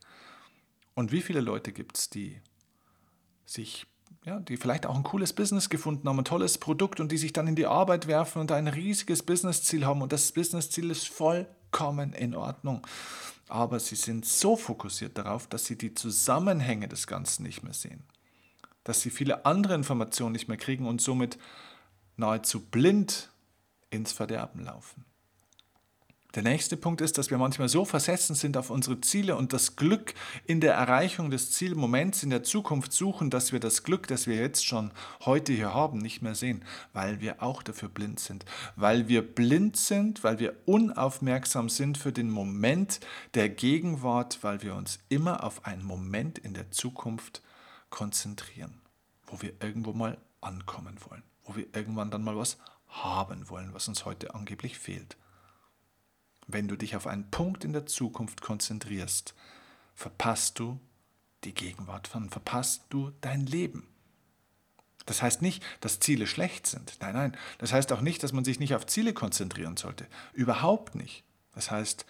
Und 0.97 1.11
wie 1.11 1.21
viele 1.21 1.41
Leute 1.41 1.73
gibt 1.73 1.95
es, 1.95 2.09
die 2.09 2.41
sich, 3.45 3.85
ja, 4.25 4.39
die 4.39 4.57
vielleicht 4.57 4.87
auch 4.87 4.95
ein 4.95 5.03
cooles 5.03 5.31
Business 5.31 5.69
gefunden 5.69 6.09
haben, 6.09 6.17
ein 6.17 6.25
tolles 6.25 6.57
Produkt 6.57 6.99
und 6.99 7.11
die 7.11 7.19
sich 7.19 7.33
dann 7.33 7.45
in 7.45 7.55
die 7.55 7.67
Arbeit 7.67 8.07
werfen 8.07 8.41
und 8.41 8.51
ein 8.51 8.67
riesiges 8.67 9.21
Businessziel 9.21 9.85
haben 9.85 10.01
und 10.01 10.11
das 10.11 10.31
Businessziel 10.31 10.89
ist 10.89 11.07
vollkommen 11.07 12.13
in 12.13 12.33
Ordnung. 12.33 12.87
Aber 13.47 13.79
sie 13.79 13.93
sind 13.93 14.25
so 14.25 14.55
fokussiert 14.55 15.19
darauf, 15.19 15.45
dass 15.45 15.65
sie 15.65 15.77
die 15.77 15.93
Zusammenhänge 15.93 16.87
des 16.87 17.05
Ganzen 17.05 17.43
nicht 17.43 17.61
mehr 17.61 17.73
sehen. 17.73 18.01
Dass 18.83 19.01
sie 19.01 19.11
viele 19.11 19.45
andere 19.45 19.75
Informationen 19.75 20.31
nicht 20.31 20.47
mehr 20.47 20.57
kriegen 20.57 20.87
und 20.87 20.99
somit 20.99 21.37
nahezu 22.15 22.59
blind 22.59 23.29
ins 23.91 24.13
Verderben 24.13 24.63
laufen. 24.63 25.05
Der 26.37 26.43
nächste 26.43 26.77
Punkt 26.77 27.01
ist, 27.01 27.17
dass 27.17 27.31
wir 27.31 27.39
manchmal 27.39 27.67
so 27.67 27.83
versessen 27.83 28.35
sind 28.35 28.57
auf 28.57 28.69
unsere 28.69 29.01
Ziele 29.01 29.35
und 29.35 29.53
das 29.53 29.75
Glück 29.75 30.13
in 30.45 30.61
der 30.61 30.75
Erreichung 30.75 31.31
des 31.31 31.51
Zielmoments 31.51 32.21
in 32.21 32.29
der 32.29 32.43
Zukunft 32.43 32.93
suchen, 32.93 33.31
dass 33.31 33.53
wir 33.53 33.59
das 33.59 33.81
Glück, 33.81 34.05
das 34.05 34.27
wir 34.27 34.35
jetzt 34.35 34.63
schon 34.63 34.91
heute 35.25 35.51
hier 35.51 35.73
haben, 35.73 35.97
nicht 35.97 36.21
mehr 36.21 36.35
sehen, 36.35 36.63
weil 36.93 37.21
wir 37.21 37.41
auch 37.41 37.63
dafür 37.63 37.89
blind 37.89 38.19
sind. 38.19 38.45
Weil 38.75 39.07
wir 39.07 39.23
blind 39.23 39.77
sind, 39.77 40.23
weil 40.23 40.37
wir 40.37 40.55
unaufmerksam 40.67 41.69
sind 41.69 41.97
für 41.97 42.11
den 42.11 42.29
Moment 42.29 42.99
der 43.33 43.49
Gegenwart, 43.49 44.37
weil 44.43 44.61
wir 44.61 44.75
uns 44.75 44.99
immer 45.09 45.43
auf 45.43 45.65
einen 45.65 45.83
Moment 45.83 46.37
in 46.37 46.53
der 46.53 46.69
Zukunft 46.69 47.41
konzentrieren, 47.89 48.79
wo 49.25 49.41
wir 49.41 49.53
irgendwo 49.59 49.91
mal 49.91 50.19
ankommen 50.41 50.97
wollen, 51.09 51.23
wo 51.45 51.55
wir 51.55 51.65
irgendwann 51.73 52.11
dann 52.11 52.23
mal 52.23 52.37
was 52.37 52.59
haben 52.89 53.49
wollen, 53.49 53.73
was 53.73 53.87
uns 53.87 54.05
heute 54.05 54.35
angeblich 54.35 54.77
fehlt. 54.77 55.17
Wenn 56.47 56.67
du 56.67 56.77
dich 56.77 56.95
auf 56.95 57.07
einen 57.07 57.29
Punkt 57.29 57.63
in 57.65 57.73
der 57.73 57.85
Zukunft 57.85 58.41
konzentrierst, 58.41 59.35
verpasst 59.93 60.59
du 60.59 60.79
die 61.43 61.53
Gegenwart 61.53 62.07
von, 62.07 62.29
verpasst 62.29 62.83
du 62.89 63.11
dein 63.21 63.45
Leben. 63.45 63.87
Das 65.05 65.21
heißt 65.21 65.41
nicht, 65.41 65.63
dass 65.79 65.99
Ziele 65.99 66.27
schlecht 66.27 66.67
sind. 66.67 66.97
Nein, 66.99 67.13
nein. 67.13 67.37
Das 67.59 67.71
heißt 67.71 67.91
auch 67.93 68.01
nicht, 68.01 68.23
dass 68.23 68.33
man 68.33 68.43
sich 68.43 68.59
nicht 68.59 68.75
auf 68.75 68.85
Ziele 68.85 69.13
konzentrieren 69.13 69.77
sollte. 69.77 70.05
Überhaupt 70.33 70.95
nicht. 70.95 71.23
Das 71.53 71.71
heißt, 71.71 72.05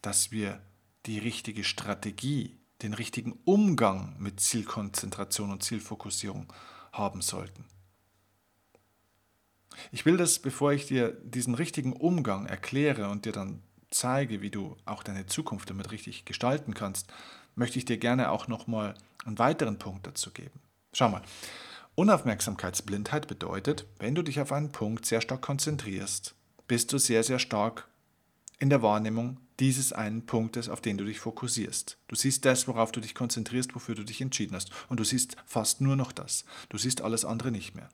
dass 0.00 0.30
wir 0.30 0.60
die 1.06 1.18
richtige 1.18 1.64
Strategie, 1.64 2.56
den 2.82 2.94
richtigen 2.94 3.38
Umgang 3.44 4.16
mit 4.18 4.40
Zielkonzentration 4.40 5.50
und 5.50 5.62
Zielfokussierung 5.62 6.52
haben 6.92 7.20
sollten. 7.20 7.64
Ich 9.90 10.06
will 10.06 10.16
das, 10.16 10.38
bevor 10.38 10.72
ich 10.72 10.86
dir 10.86 11.12
diesen 11.12 11.54
richtigen 11.54 11.92
Umgang 11.92 12.46
erkläre 12.46 13.08
und 13.10 13.24
dir 13.24 13.32
dann 13.32 13.62
zeige, 13.90 14.42
wie 14.42 14.50
du 14.50 14.76
auch 14.84 15.02
deine 15.02 15.26
Zukunft 15.26 15.70
damit 15.70 15.90
richtig 15.92 16.24
gestalten 16.24 16.74
kannst, 16.74 17.12
möchte 17.54 17.78
ich 17.78 17.84
dir 17.84 17.98
gerne 17.98 18.30
auch 18.30 18.48
nochmal 18.48 18.94
einen 19.24 19.38
weiteren 19.38 19.78
Punkt 19.78 20.06
dazu 20.06 20.30
geben. 20.30 20.60
Schau 20.92 21.08
mal, 21.08 21.22
Unaufmerksamkeitsblindheit 21.94 23.26
bedeutet, 23.26 23.86
wenn 23.98 24.14
du 24.14 24.22
dich 24.22 24.40
auf 24.40 24.52
einen 24.52 24.70
Punkt 24.70 25.06
sehr 25.06 25.20
stark 25.20 25.42
konzentrierst, 25.42 26.34
bist 26.68 26.92
du 26.92 26.98
sehr, 26.98 27.22
sehr 27.22 27.38
stark 27.38 27.88
in 28.58 28.70
der 28.70 28.82
Wahrnehmung 28.82 29.38
dieses 29.60 29.92
einen 29.92 30.26
Punktes, 30.26 30.68
auf 30.68 30.80
den 30.80 30.98
du 30.98 31.04
dich 31.04 31.20
fokussierst. 31.20 31.98
Du 32.08 32.16
siehst 32.16 32.44
das, 32.44 32.68
worauf 32.68 32.92
du 32.92 33.00
dich 33.00 33.14
konzentrierst, 33.14 33.74
wofür 33.74 33.94
du 33.94 34.04
dich 34.04 34.20
entschieden 34.20 34.54
hast. 34.54 34.70
Und 34.88 35.00
du 35.00 35.04
siehst 35.04 35.36
fast 35.46 35.80
nur 35.80 35.96
noch 35.96 36.12
das. 36.12 36.44
Du 36.68 36.76
siehst 36.76 37.00
alles 37.00 37.24
andere 37.24 37.50
nicht 37.50 37.74
mehr. 37.74 37.88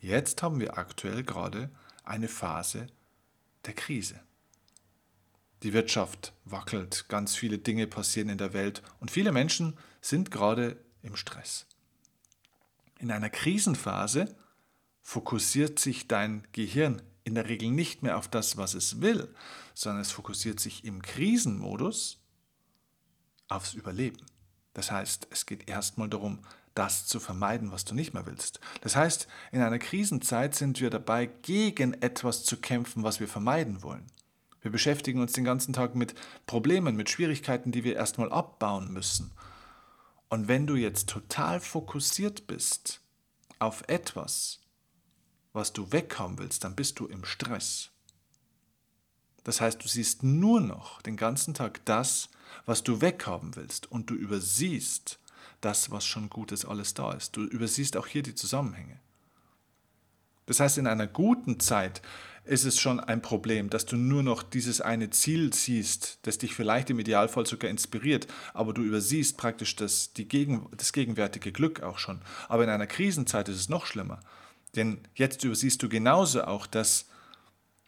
Jetzt 0.00 0.42
haben 0.42 0.60
wir 0.60 0.78
aktuell 0.78 1.24
gerade 1.24 1.70
eine 2.04 2.28
Phase 2.28 2.86
der 3.66 3.74
Krise. 3.74 4.20
Die 5.62 5.72
Wirtschaft 5.72 6.32
wackelt, 6.44 7.06
ganz 7.08 7.34
viele 7.34 7.58
Dinge 7.58 7.86
passieren 7.86 8.28
in 8.28 8.38
der 8.38 8.52
Welt 8.52 8.82
und 9.00 9.10
viele 9.10 9.32
Menschen 9.32 9.76
sind 10.00 10.30
gerade 10.30 10.76
im 11.02 11.16
Stress. 11.16 11.66
In 12.98 13.10
einer 13.10 13.30
Krisenphase 13.30 14.36
fokussiert 15.02 15.78
sich 15.78 16.06
dein 16.06 16.46
Gehirn 16.52 17.02
in 17.24 17.34
der 17.34 17.48
Regel 17.48 17.70
nicht 17.70 18.02
mehr 18.02 18.16
auf 18.16 18.28
das, 18.28 18.56
was 18.56 18.74
es 18.74 19.00
will, 19.00 19.34
sondern 19.74 20.02
es 20.02 20.12
fokussiert 20.12 20.60
sich 20.60 20.84
im 20.84 21.02
Krisenmodus 21.02 22.20
aufs 23.48 23.74
Überleben. 23.74 24.24
Das 24.74 24.90
heißt, 24.90 25.28
es 25.30 25.44
geht 25.46 25.68
erstmal 25.68 26.08
darum, 26.08 26.40
das 26.74 27.06
zu 27.06 27.18
vermeiden, 27.18 27.72
was 27.72 27.84
du 27.84 27.94
nicht 27.94 28.14
mehr 28.14 28.26
willst. 28.26 28.60
Das 28.80 28.94
heißt, 28.94 29.26
in 29.50 29.60
einer 29.60 29.80
Krisenzeit 29.80 30.54
sind 30.54 30.80
wir 30.80 30.90
dabei, 30.90 31.26
gegen 31.26 31.94
etwas 31.94 32.44
zu 32.44 32.58
kämpfen, 32.58 33.02
was 33.02 33.18
wir 33.18 33.26
vermeiden 33.26 33.82
wollen. 33.82 34.06
Wir 34.60 34.70
beschäftigen 34.70 35.20
uns 35.20 35.32
den 35.32 35.44
ganzen 35.44 35.72
Tag 35.72 35.94
mit 35.94 36.14
Problemen, 36.46 36.96
mit 36.96 37.10
Schwierigkeiten, 37.10 37.72
die 37.72 37.84
wir 37.84 37.96
erstmal 37.96 38.32
abbauen 38.32 38.92
müssen. 38.92 39.32
Und 40.28 40.48
wenn 40.48 40.66
du 40.66 40.76
jetzt 40.76 41.08
total 41.08 41.60
fokussiert 41.60 42.46
bist 42.46 43.00
auf 43.58 43.82
etwas, 43.88 44.60
was 45.52 45.72
du 45.72 45.90
weghaben 45.92 46.38
willst, 46.38 46.64
dann 46.64 46.76
bist 46.76 46.98
du 46.98 47.06
im 47.06 47.24
Stress. 47.24 47.90
Das 49.44 49.60
heißt, 49.60 49.82
du 49.82 49.88
siehst 49.88 50.22
nur 50.22 50.60
noch 50.60 51.00
den 51.02 51.16
ganzen 51.16 51.54
Tag 51.54 51.84
das, 51.86 52.28
was 52.66 52.82
du 52.82 53.00
weghaben 53.00 53.56
willst 53.56 53.90
und 53.90 54.10
du 54.10 54.14
übersiehst 54.14 55.18
das, 55.60 55.90
was 55.90 56.04
schon 56.04 56.28
Gutes 56.28 56.64
alles 56.64 56.94
da 56.94 57.12
ist. 57.12 57.36
Du 57.36 57.44
übersiehst 57.44 57.96
auch 57.96 58.06
hier 58.06 58.22
die 58.22 58.34
Zusammenhänge. 58.34 59.00
Das 60.46 60.60
heißt, 60.60 60.78
in 60.78 60.86
einer 60.86 61.06
guten 61.06 61.60
Zeit 61.60 62.02
ist 62.48 62.64
es 62.64 62.80
schon 62.80 62.98
ein 62.98 63.22
Problem, 63.22 63.70
dass 63.70 63.86
du 63.86 63.96
nur 63.96 64.22
noch 64.22 64.42
dieses 64.42 64.80
eine 64.80 65.10
Ziel 65.10 65.52
siehst, 65.52 66.18
das 66.22 66.38
dich 66.38 66.54
vielleicht 66.54 66.90
im 66.90 66.98
Idealfall 66.98 67.46
sogar 67.46 67.70
inspiriert, 67.70 68.26
aber 68.54 68.72
du 68.72 68.82
übersiehst 68.82 69.36
praktisch 69.36 69.76
das, 69.76 70.12
die 70.14 70.26
Gegen, 70.26 70.66
das 70.76 70.92
gegenwärtige 70.92 71.52
Glück 71.52 71.82
auch 71.82 71.98
schon. 71.98 72.20
Aber 72.48 72.64
in 72.64 72.70
einer 72.70 72.86
Krisenzeit 72.86 73.48
ist 73.48 73.56
es 73.56 73.68
noch 73.68 73.86
schlimmer, 73.86 74.20
denn 74.76 75.00
jetzt 75.14 75.44
übersiehst 75.44 75.82
du 75.82 75.88
genauso 75.88 76.44
auch 76.44 76.66
das, 76.66 77.06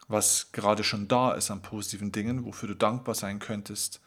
was 0.09 0.53
gerade 0.53 0.85
schon 0.85 1.09
da 1.09 1.33
ist 1.33 1.51
an 1.51 1.63
positiven 1.63 2.13
Dingen, 2.13 2.45
wofür 2.45 2.69
du 2.69 2.75
dankbar 2.75 3.15
sein 3.15 3.39
könntest. 3.39 4.01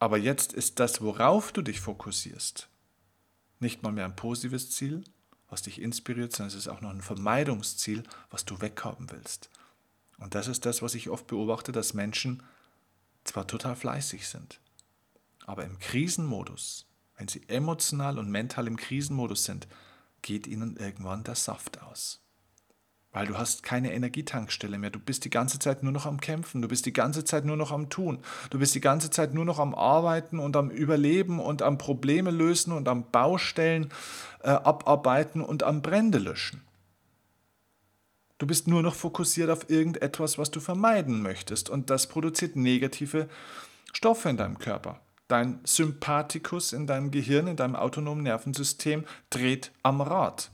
Aber 0.00 0.18
jetzt 0.18 0.52
ist 0.52 0.80
das, 0.80 1.00
worauf 1.00 1.52
du 1.52 1.62
dich 1.62 1.80
fokussierst, 1.80 2.68
nicht 3.60 3.82
mal 3.82 3.92
mehr 3.92 4.04
ein 4.04 4.16
positives 4.16 4.70
Ziel, 4.70 5.04
was 5.48 5.62
dich 5.62 5.80
inspiriert, 5.80 6.32
sondern 6.32 6.48
es 6.48 6.54
ist 6.54 6.68
auch 6.68 6.80
noch 6.80 6.90
ein 6.90 7.02
Vermeidungsziel, 7.02 8.02
was 8.30 8.44
du 8.44 8.60
weghaben 8.60 9.10
willst. 9.10 9.50
Und 10.18 10.34
das 10.34 10.48
ist 10.48 10.64
das, 10.66 10.82
was 10.82 10.94
ich 10.94 11.10
oft 11.10 11.26
beobachte, 11.26 11.72
dass 11.72 11.94
Menschen 11.94 12.42
zwar 13.24 13.46
total 13.46 13.76
fleißig 13.76 14.28
sind, 14.28 14.60
aber 15.46 15.64
im 15.64 15.78
Krisenmodus, 15.78 16.86
wenn 17.16 17.28
sie 17.28 17.42
emotional 17.48 18.18
und 18.18 18.30
mental 18.30 18.66
im 18.66 18.76
Krisenmodus 18.76 19.44
sind, 19.44 19.66
geht 20.22 20.46
ihnen 20.46 20.76
irgendwann 20.76 21.24
der 21.24 21.34
Saft 21.34 21.82
aus 21.82 22.23
weil 23.14 23.26
du 23.26 23.38
hast 23.38 23.62
keine 23.62 23.94
Energietankstelle 23.94 24.76
mehr. 24.76 24.90
Du 24.90 24.98
bist 24.98 25.24
die 25.24 25.30
ganze 25.30 25.58
Zeit 25.58 25.82
nur 25.82 25.92
noch 25.92 26.04
am 26.04 26.20
Kämpfen, 26.20 26.60
du 26.60 26.68
bist 26.68 26.84
die 26.84 26.92
ganze 26.92 27.24
Zeit 27.24 27.46
nur 27.46 27.56
noch 27.56 27.72
am 27.72 27.88
Tun, 27.88 28.18
du 28.50 28.58
bist 28.58 28.74
die 28.74 28.80
ganze 28.80 29.08
Zeit 29.08 29.32
nur 29.32 29.46
noch 29.46 29.58
am 29.58 29.74
Arbeiten 29.74 30.38
und 30.38 30.56
am 30.56 30.68
Überleben 30.68 31.38
und 31.40 31.62
am 31.62 31.78
Probleme 31.78 32.30
lösen 32.30 32.72
und 32.72 32.88
am 32.88 33.10
Baustellen 33.10 33.90
äh, 34.42 34.50
abarbeiten 34.50 35.40
und 35.40 35.62
am 35.62 35.80
Brände 35.80 36.18
löschen. 36.18 36.60
Du 38.38 38.48
bist 38.48 38.66
nur 38.66 38.82
noch 38.82 38.96
fokussiert 38.96 39.48
auf 39.48 39.70
irgendetwas, 39.70 40.36
was 40.36 40.50
du 40.50 40.58
vermeiden 40.58 41.22
möchtest 41.22 41.70
und 41.70 41.88
das 41.88 42.08
produziert 42.08 42.56
negative 42.56 43.28
Stoffe 43.92 44.28
in 44.28 44.36
deinem 44.36 44.58
Körper. 44.58 45.00
Dein 45.28 45.60
Sympathikus 45.64 46.72
in 46.72 46.88
deinem 46.88 47.12
Gehirn, 47.12 47.46
in 47.46 47.56
deinem 47.56 47.76
autonomen 47.76 48.24
Nervensystem 48.24 49.04
dreht 49.30 49.70
am 49.84 50.00
Rad. 50.00 50.50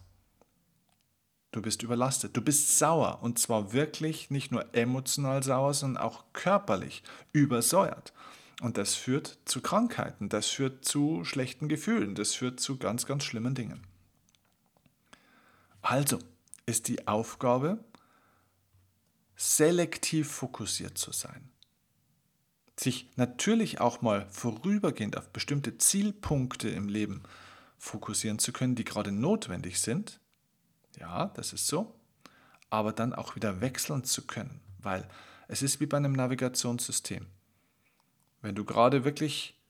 Du 1.52 1.62
bist 1.62 1.82
überlastet, 1.82 2.36
du 2.36 2.42
bist 2.42 2.78
sauer 2.78 3.18
und 3.22 3.38
zwar 3.38 3.72
wirklich 3.72 4.30
nicht 4.30 4.52
nur 4.52 4.72
emotional 4.74 5.42
sauer, 5.42 5.74
sondern 5.74 6.02
auch 6.02 6.24
körperlich 6.32 7.02
übersäuert. 7.32 8.12
Und 8.60 8.76
das 8.76 8.94
führt 8.94 9.38
zu 9.46 9.60
Krankheiten, 9.60 10.28
das 10.28 10.48
führt 10.48 10.84
zu 10.84 11.24
schlechten 11.24 11.68
Gefühlen, 11.68 12.14
das 12.14 12.34
führt 12.34 12.60
zu 12.60 12.76
ganz, 12.78 13.06
ganz 13.06 13.24
schlimmen 13.24 13.54
Dingen. 13.54 13.84
Also 15.82 16.18
ist 16.66 16.88
die 16.88 17.08
Aufgabe, 17.08 17.82
selektiv 19.34 20.30
fokussiert 20.30 20.98
zu 20.98 21.12
sein. 21.12 21.50
Sich 22.78 23.08
natürlich 23.16 23.80
auch 23.80 24.02
mal 24.02 24.26
vorübergehend 24.30 25.16
auf 25.16 25.30
bestimmte 25.30 25.78
Zielpunkte 25.78 26.68
im 26.68 26.88
Leben 26.88 27.22
fokussieren 27.78 28.38
zu 28.38 28.52
können, 28.52 28.74
die 28.74 28.84
gerade 28.84 29.10
notwendig 29.10 29.80
sind, 29.80 30.19
ja, 31.00 31.26
das 31.34 31.52
ist 31.52 31.66
so. 31.66 31.94
Aber 32.68 32.92
dann 32.92 33.14
auch 33.14 33.34
wieder 33.34 33.60
wechseln 33.60 34.04
zu 34.04 34.26
können, 34.26 34.60
weil 34.78 35.08
es 35.48 35.62
ist 35.62 35.80
wie 35.80 35.86
bei 35.86 35.96
einem 35.96 36.12
Navigationssystem. 36.12 37.26
Wenn 38.42 38.54
du 38.54 38.64
gerade 38.64 39.04
wirklich 39.04 39.60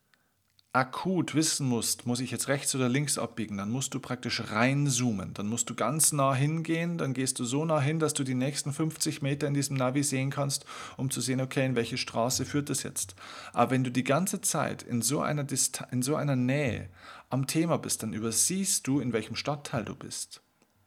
akut 0.73 1.35
wissen 1.35 1.67
musst, 1.67 2.07
muss 2.07 2.21
ich 2.21 2.31
jetzt 2.31 2.47
rechts 2.47 2.75
oder 2.77 2.89
links 2.89 3.19
abbiegen, 3.19 3.57
dann 3.57 3.71
musst 3.71 3.93
du 3.93 3.99
praktisch 3.99 4.53
reinzoomen. 4.53 5.35
Dann 5.35 5.49
musst 5.49 5.69
du 5.69 5.75
ganz 5.75 6.13
nah 6.13 6.33
hingehen, 6.33 6.97
dann 6.97 7.13
gehst 7.13 7.41
du 7.41 7.45
so 7.45 7.65
nah 7.65 7.81
hin, 7.81 7.99
dass 7.99 8.15
du 8.15 8.23
die 8.23 8.35
nächsten 8.35 8.73
50 8.73 9.21
Meter 9.21 9.49
in 9.49 9.55
diesem 9.55 9.77
Navi 9.77 10.05
sehen 10.05 10.31
kannst, 10.31 10.67
um 10.97 11.11
zu 11.11 11.21
sehen, 11.21 11.41
okay, 11.41 11.67
in 11.67 11.75
welche 11.75 11.99
Straße 11.99 12.45
führt 12.45 12.71
das 12.71 12.85
jetzt. 12.85 13.17
Aber 13.53 13.73
wenn 13.73 13.83
du 13.83 13.91
die 13.91 14.05
ganze 14.05 14.41
Zeit 14.43 14.83
in 14.85 15.03
so 15.03 15.21
einer, 15.21 15.43
Dist 15.43 15.83
in 15.91 16.03
so 16.03 16.15
einer 16.15 16.37
Nähe 16.37 16.89
am 17.31 17.49
Thema 17.49 17.79
bist, 17.79 18.05
dann 18.05 18.13
übersiehst 18.13 18.87
du, 18.87 19.01
in 19.01 19.13
welchem 19.13 19.35
Stadtteil 19.35 19.85
du 19.85 19.97
bist. 19.97 20.41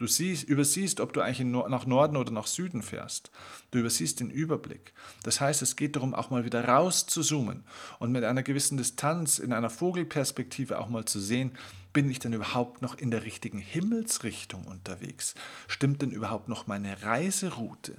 Du 0.03 0.07
siehst, 0.07 0.43
übersiehst, 0.43 1.00
ob 1.00 1.13
du 1.13 1.22
eigentlich 1.22 1.48
nach 1.48 1.86
Norden 1.86 2.17
oder 2.17 2.33
nach 2.33 2.48
Süden 2.48 2.81
fährst. 2.81 3.31
Du 3.72 3.79
übersiehst 3.79 4.19
den 4.19 4.29
Überblick. 4.29 4.91
Das 5.24 5.39
heißt, 5.39 5.62
es 5.62 5.77
geht 5.77 5.95
darum, 5.95 6.13
auch 6.13 6.29
mal 6.29 6.43
wieder 6.43 6.65
raus 6.67 7.05
zu 7.05 7.22
zoomen 7.22 7.63
und 8.00 8.12
mit 8.12 8.25
einer 8.25 8.43
gewissen 8.43 8.75
Distanz 8.75 9.39
in 9.39 9.53
einer 9.53 9.69
Vogelperspektive 9.69 10.77
auch 10.77 10.89
mal 10.89 11.05
zu 11.05 11.22
sehen, 11.22 11.53
bin 11.93 12.12
ich 12.12 12.19
denn 12.19 12.33
überhaupt 12.33 12.81
noch 12.81 12.98
in 12.98 13.12
der 13.12 13.24
richtigen 13.24 13.60
Himmelsrichtung 13.60 14.67
unterwegs? 14.67 15.36
Stimmt 15.69 16.01
denn 16.01 16.12
überhaupt 16.12 16.50
noch 16.50 16.67
meine 16.67 17.01
Reiseroute? 17.01 17.95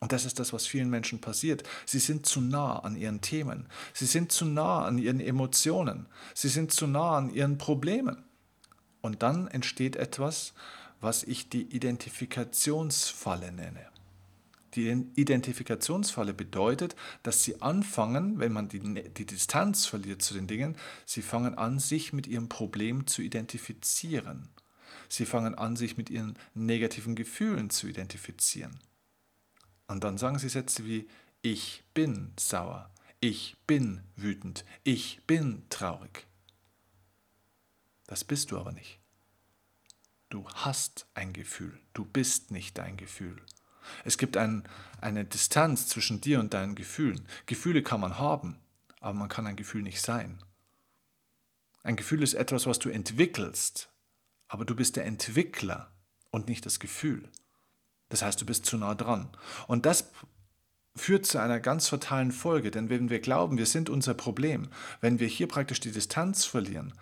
Und 0.00 0.12
das 0.12 0.26
ist 0.26 0.38
das, 0.38 0.52
was 0.52 0.66
vielen 0.66 0.90
Menschen 0.90 1.22
passiert. 1.22 1.62
Sie 1.86 2.00
sind 2.00 2.26
zu 2.26 2.42
nah 2.42 2.80
an 2.80 2.96
ihren 2.96 3.22
Themen. 3.22 3.66
Sie 3.94 4.04
sind 4.04 4.30
zu 4.30 4.44
nah 4.44 4.84
an 4.84 4.98
ihren 4.98 5.20
Emotionen. 5.20 6.04
Sie 6.34 6.48
sind 6.48 6.70
zu 6.70 6.86
nah 6.86 7.16
an 7.16 7.30
ihren 7.30 7.56
Problemen. 7.56 8.24
Und 9.00 9.22
dann 9.22 9.48
entsteht 9.48 9.96
etwas, 9.96 10.54
was 11.04 11.22
ich 11.22 11.48
die 11.48 11.62
Identifikationsfalle 11.62 13.52
nenne. 13.52 13.86
Die 14.74 14.88
Identifikationsfalle 15.14 16.34
bedeutet, 16.34 16.96
dass 17.22 17.44
sie 17.44 17.62
anfangen, 17.62 18.40
wenn 18.40 18.52
man 18.52 18.68
die, 18.68 18.80
die 18.80 19.26
Distanz 19.26 19.86
verliert 19.86 20.22
zu 20.22 20.34
den 20.34 20.48
Dingen, 20.48 20.76
sie 21.06 21.22
fangen 21.22 21.56
an, 21.56 21.78
sich 21.78 22.12
mit 22.12 22.26
ihrem 22.26 22.48
Problem 22.48 23.06
zu 23.06 23.22
identifizieren. 23.22 24.48
Sie 25.08 25.26
fangen 25.26 25.54
an, 25.54 25.76
sich 25.76 25.96
mit 25.96 26.10
ihren 26.10 26.36
negativen 26.54 27.14
Gefühlen 27.14 27.70
zu 27.70 27.86
identifizieren. 27.86 28.80
Und 29.86 30.02
dann 30.02 30.18
sagen 30.18 30.38
sie 30.38 30.48
Sätze 30.48 30.86
wie 30.86 31.06
ich 31.42 31.84
bin 31.92 32.32
sauer, 32.36 32.90
ich 33.20 33.56
bin 33.66 34.00
wütend, 34.16 34.64
ich 34.82 35.20
bin 35.26 35.62
traurig. 35.68 36.26
Das 38.06 38.24
bist 38.24 38.50
du 38.50 38.58
aber 38.58 38.72
nicht. 38.72 39.03
Du 40.34 40.48
hast 40.52 41.06
ein 41.14 41.32
Gefühl, 41.32 41.78
du 41.92 42.04
bist 42.04 42.50
nicht 42.50 42.76
dein 42.76 42.96
Gefühl. 42.96 43.40
Es 44.04 44.18
gibt 44.18 44.36
ein, 44.36 44.64
eine 45.00 45.24
Distanz 45.24 45.86
zwischen 45.86 46.20
dir 46.20 46.40
und 46.40 46.54
deinen 46.54 46.74
Gefühlen. 46.74 47.24
Gefühle 47.46 47.84
kann 47.84 48.00
man 48.00 48.18
haben, 48.18 48.58
aber 48.98 49.16
man 49.16 49.28
kann 49.28 49.46
ein 49.46 49.54
Gefühl 49.54 49.82
nicht 49.82 50.00
sein. 50.00 50.42
Ein 51.84 51.94
Gefühl 51.94 52.20
ist 52.20 52.34
etwas, 52.34 52.66
was 52.66 52.80
du 52.80 52.88
entwickelst, 52.88 53.92
aber 54.48 54.64
du 54.64 54.74
bist 54.74 54.96
der 54.96 55.04
Entwickler 55.04 55.92
und 56.32 56.48
nicht 56.48 56.66
das 56.66 56.80
Gefühl. 56.80 57.28
Das 58.08 58.22
heißt, 58.22 58.40
du 58.40 58.44
bist 58.44 58.66
zu 58.66 58.76
nah 58.76 58.96
dran. 58.96 59.28
Und 59.68 59.86
das 59.86 60.10
führt 60.96 61.26
zu 61.26 61.38
einer 61.38 61.60
ganz 61.60 61.86
fatalen 61.86 62.32
Folge, 62.32 62.72
denn 62.72 62.90
wenn 62.90 63.08
wir 63.08 63.20
glauben, 63.20 63.56
wir 63.56 63.66
sind 63.66 63.88
unser 63.88 64.14
Problem, 64.14 64.66
wenn 65.00 65.20
wir 65.20 65.28
hier 65.28 65.46
praktisch 65.46 65.78
die 65.78 65.92
Distanz 65.92 66.44
verlieren, 66.44 66.92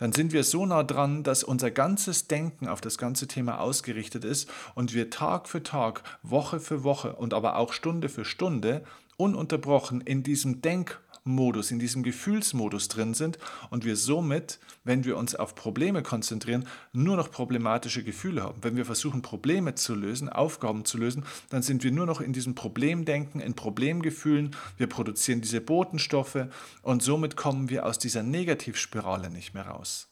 dann 0.00 0.12
sind 0.12 0.32
wir 0.32 0.44
so 0.44 0.64
nah 0.64 0.82
dran, 0.82 1.22
dass 1.22 1.44
unser 1.44 1.70
ganzes 1.70 2.26
Denken 2.26 2.66
auf 2.66 2.80
das 2.80 2.96
ganze 2.96 3.28
Thema 3.28 3.60
ausgerichtet 3.60 4.24
ist 4.24 4.50
und 4.74 4.94
wir 4.94 5.10
Tag 5.10 5.46
für 5.46 5.62
Tag, 5.62 6.02
Woche 6.22 6.58
für 6.58 6.82
Woche 6.82 7.14
und 7.14 7.34
aber 7.34 7.56
auch 7.56 7.74
Stunde 7.74 8.08
für 8.08 8.24
Stunde 8.24 8.82
ununterbrochen 9.20 10.00
in 10.00 10.22
diesem 10.22 10.62
Denk- 10.62 11.00
Modus, 11.24 11.70
in 11.70 11.78
diesem 11.78 12.02
Gefühlsmodus 12.02 12.88
drin 12.88 13.12
sind 13.12 13.38
und 13.68 13.84
wir 13.84 13.96
somit, 13.96 14.58
wenn 14.84 15.04
wir 15.04 15.18
uns 15.18 15.34
auf 15.34 15.54
Probleme 15.54 16.02
konzentrieren, 16.02 16.66
nur 16.92 17.16
noch 17.16 17.30
problematische 17.30 18.02
Gefühle 18.02 18.42
haben. 18.42 18.62
Wenn 18.62 18.76
wir 18.76 18.86
versuchen, 18.86 19.20
Probleme 19.20 19.74
zu 19.74 19.94
lösen, 19.94 20.30
Aufgaben 20.30 20.84
zu 20.86 20.96
lösen, 20.96 21.24
dann 21.50 21.62
sind 21.62 21.84
wir 21.84 21.92
nur 21.92 22.06
noch 22.06 22.22
in 22.22 22.32
diesem 22.32 22.54
Problemdenken, 22.54 23.40
in 23.40 23.54
Problemgefühlen. 23.54 24.56
Wir 24.78 24.86
produzieren 24.86 25.42
diese 25.42 25.60
Botenstoffe 25.60 26.46
und 26.82 27.02
somit 27.02 27.36
kommen 27.36 27.68
wir 27.68 27.84
aus 27.84 27.98
dieser 27.98 28.22
Negativspirale 28.22 29.30
nicht 29.30 29.52
mehr 29.52 29.66
raus. 29.66 30.08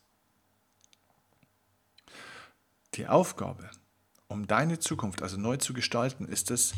Die 2.95 3.07
Aufgabe, 3.07 3.71
um 4.29 4.47
deine 4.47 4.79
Zukunft 4.79 5.23
also 5.23 5.39
neu 5.39 5.57
zu 5.57 5.73
gestalten, 5.73 6.27
ist 6.27 6.51
es, 6.51 6.75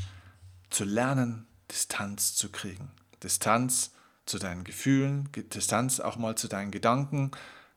zu 0.71 0.85
lernen, 0.85 1.49
Distanz 1.71 2.35
zu 2.35 2.51
kriegen. 2.51 2.91
Distanz 3.23 3.93
zu 4.27 4.39
deinen 4.39 4.65
Gefühlen, 4.65 5.29
Distanz 5.35 6.01
auch 6.01 6.17
mal 6.17 6.37
zu 6.37 6.49
deinen 6.49 6.71
Gedanken, 6.71 7.31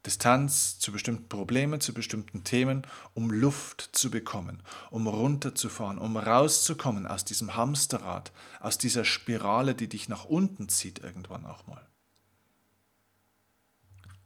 Distanz 0.06 0.80
zu 0.80 0.92
bestimmten 0.92 1.30
Problemen, 1.30 1.80
zu 1.80 1.94
bestimmten 1.94 2.44
Themen, 2.44 2.86
um 3.14 3.32
Luft 3.32 3.90
zu 3.94 4.12
bekommen, 4.12 4.62
um 4.92 5.08
runterzufahren, 5.08 5.98
um 5.98 6.18
rauszukommen 6.18 7.08
aus 7.08 7.24
diesem 7.24 7.56
Hamsterrad, 7.56 8.34
aus 8.60 8.78
dieser 8.78 9.06
Spirale, 9.06 9.76
die 9.76 9.88
dich 9.88 10.10
nach 10.10 10.26
unten 10.26 10.68
zieht 10.68 11.00
irgendwann 11.00 11.46
auch 11.46 11.68
mal. 11.68 11.88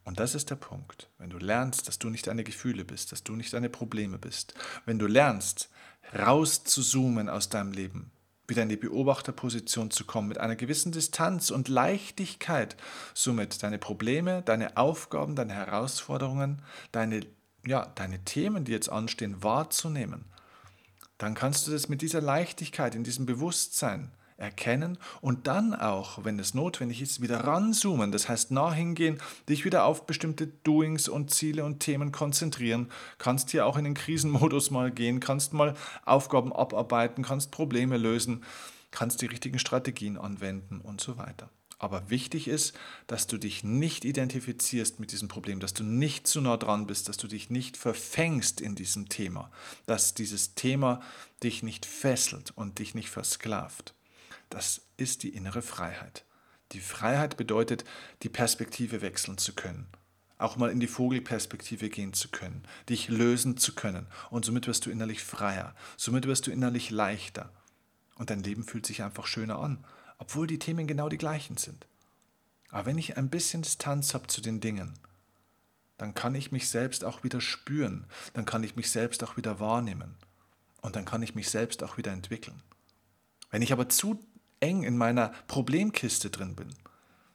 Und 0.03 0.19
das 0.19 0.35
ist 0.35 0.49
der 0.49 0.55
Punkt. 0.55 1.09
Wenn 1.17 1.29
du 1.29 1.37
lernst, 1.37 1.87
dass 1.87 1.99
du 1.99 2.09
nicht 2.09 2.27
deine 2.27 2.43
Gefühle 2.43 2.85
bist, 2.85 3.11
dass 3.11 3.23
du 3.23 3.35
nicht 3.35 3.53
deine 3.53 3.69
Probleme 3.69 4.17
bist, 4.17 4.55
wenn 4.85 4.97
du 4.97 5.05
lernst, 5.05 5.69
rauszuzoomen 6.17 7.29
aus 7.29 7.49
deinem 7.49 7.73
Leben, 7.73 8.11
wieder 8.47 8.63
in 8.63 8.69
die 8.69 8.77
Beobachterposition 8.77 9.91
zu 9.91 10.05
kommen, 10.05 10.29
mit 10.29 10.39
einer 10.39 10.55
gewissen 10.55 10.91
Distanz 10.91 11.49
und 11.49 11.67
Leichtigkeit, 11.67 12.77
somit 13.13 13.61
deine 13.61 13.77
Probleme, 13.77 14.41
deine 14.43 14.77
Aufgaben, 14.77 15.35
deine 15.35 15.53
Herausforderungen, 15.53 16.61
deine, 16.91 17.21
ja, 17.65 17.87
deine 17.95 18.23
Themen, 18.23 18.63
die 18.63 18.71
jetzt 18.71 18.89
anstehen, 18.89 19.43
wahrzunehmen, 19.43 20.25
dann 21.17 21.33
kannst 21.33 21.67
du 21.67 21.71
das 21.71 21.89
mit 21.89 22.01
dieser 22.01 22.21
Leichtigkeit, 22.21 22.95
in 22.95 23.03
diesem 23.03 23.25
Bewusstsein 23.25 24.11
erkennen 24.37 24.97
und 25.21 25.47
dann 25.47 25.73
auch, 25.73 26.23
wenn 26.23 26.39
es 26.39 26.53
notwendig 26.53 27.01
ist, 27.01 27.21
wieder 27.21 27.41
ranzoomen. 27.41 28.11
Das 28.11 28.29
heißt, 28.29 28.51
nah 28.51 28.71
hingehen, 28.71 29.19
dich 29.49 29.65
wieder 29.65 29.85
auf 29.85 30.05
bestimmte 30.05 30.47
Doings 30.47 31.09
und 31.09 31.31
Ziele 31.31 31.65
und 31.65 31.79
Themen 31.79 32.11
konzentrieren. 32.11 32.89
Kannst 33.17 33.51
hier 33.51 33.65
auch 33.65 33.77
in 33.77 33.83
den 33.83 33.95
Krisenmodus 33.95 34.71
mal 34.71 34.91
gehen, 34.91 35.19
kannst 35.19 35.53
mal 35.53 35.73
Aufgaben 36.05 36.53
abarbeiten, 36.53 37.23
kannst 37.23 37.51
Probleme 37.51 37.97
lösen, 37.97 38.43
kannst 38.91 39.21
die 39.21 39.27
richtigen 39.27 39.59
Strategien 39.59 40.17
anwenden 40.17 40.81
und 40.81 41.01
so 41.01 41.17
weiter. 41.17 41.49
Aber 41.79 42.09
wichtig 42.09 42.47
ist, 42.47 42.75
dass 43.05 43.27
du 43.27 43.37
dich 43.37 43.63
nicht 43.63 44.03
identifizierst 44.03 44.99
mit 44.99 45.11
diesem 45.11 45.27
Problem, 45.27 45.59
dass 45.59 45.75
du 45.75 45.83
nicht 45.83 46.25
zu 46.25 46.41
nah 46.41 46.57
dran 46.57 46.87
bist, 46.87 47.07
dass 47.07 47.17
du 47.17 47.27
dich 47.27 47.51
nicht 47.51 47.77
verfängst 47.77 48.61
in 48.61 48.73
diesem 48.73 49.09
Thema, 49.09 49.51
dass 49.85 50.15
dieses 50.15 50.55
Thema 50.55 51.01
dich 51.43 51.61
nicht 51.61 51.85
fesselt 51.85 52.51
und 52.55 52.79
dich 52.79 52.95
nicht 52.95 53.09
versklavt. 53.09 53.93
Das 54.49 54.81
ist 54.97 55.23
die 55.23 55.29
innere 55.29 55.61
Freiheit. 55.61 56.25
Die 56.73 56.79
Freiheit 56.79 57.37
bedeutet, 57.37 57.85
die 58.23 58.29
Perspektive 58.29 59.01
wechseln 59.01 59.37
zu 59.37 59.53
können, 59.53 59.87
auch 60.37 60.57
mal 60.57 60.69
in 60.69 60.79
die 60.79 60.87
Vogelperspektive 60.87 61.89
gehen 61.89 62.13
zu 62.13 62.29
können, 62.29 62.63
dich 62.89 63.07
lösen 63.07 63.57
zu 63.57 63.73
können 63.73 64.07
und 64.29 64.45
somit 64.45 64.67
wirst 64.67 64.85
du 64.85 64.89
innerlich 64.89 65.23
freier, 65.23 65.75
somit 65.95 66.27
wirst 66.27 66.47
du 66.47 66.51
innerlich 66.51 66.89
leichter 66.89 67.51
und 68.15 68.29
dein 68.29 68.43
Leben 68.43 68.63
fühlt 68.63 68.85
sich 68.85 69.01
einfach 69.01 69.27
schöner 69.27 69.59
an, 69.59 69.85
obwohl 70.17 70.47
die 70.47 70.59
Themen 70.59 70.87
genau 70.87 71.09
die 71.09 71.17
gleichen 71.17 71.57
sind. 71.57 71.87
Aber 72.69 72.85
wenn 72.85 72.97
ich 72.97 73.15
ein 73.17 73.29
bisschen 73.29 73.61
Distanz 73.61 74.13
habe 74.13 74.27
zu 74.27 74.41
den 74.41 74.59
Dingen, 74.59 74.93
dann 75.97 76.13
kann 76.13 76.35
ich 76.35 76.51
mich 76.51 76.69
selbst 76.69 77.03
auch 77.03 77.23
wieder 77.23 77.41
spüren, 77.41 78.05
dann 78.33 78.45
kann 78.45 78.63
ich 78.63 78.75
mich 78.75 78.91
selbst 78.91 79.23
auch 79.23 79.37
wieder 79.37 79.59
wahrnehmen 79.59 80.15
und 80.81 80.95
dann 80.95 81.05
kann 81.05 81.23
ich 81.23 81.33
mich 81.33 81.49
selbst 81.49 81.81
auch 81.81 81.97
wieder 81.97 82.11
entwickeln. 82.11 82.61
Wenn 83.49 83.61
ich 83.61 83.71
aber 83.71 83.89
zu 83.89 84.19
eng 84.59 84.83
in 84.83 84.97
meiner 84.97 85.29
Problemkiste 85.47 86.29
drin 86.29 86.55
bin, 86.55 86.73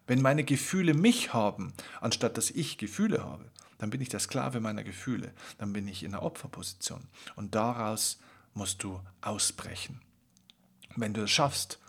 wenn 0.07 0.23
meine 0.23 0.45
Gefühle 0.45 0.95
mich 0.95 1.33
haben, 1.33 1.73
anstatt 2.01 2.37
dass 2.37 2.51
ich 2.51 2.79
Gefühle 2.79 3.25
habe, 3.25 3.51
dann 3.79 3.91
bin 3.91 4.01
ich 4.01 4.09
der 4.09 4.21
Sklave 4.21 4.61
meiner 4.61 4.85
Gefühle, 4.85 5.33
dann 5.59 5.73
bin 5.73 5.89
ich 5.89 6.03
in 6.03 6.13
der 6.13 6.23
Opferposition. 6.23 7.09
Und 7.35 7.55
daraus 7.55 8.21
musst 8.55 8.83
du 8.83 9.01
ausbrechen. 9.21 10.01
Wenn 10.97 11.15
du 11.15 11.23
es 11.23 11.31
schaffst, 11.31 11.81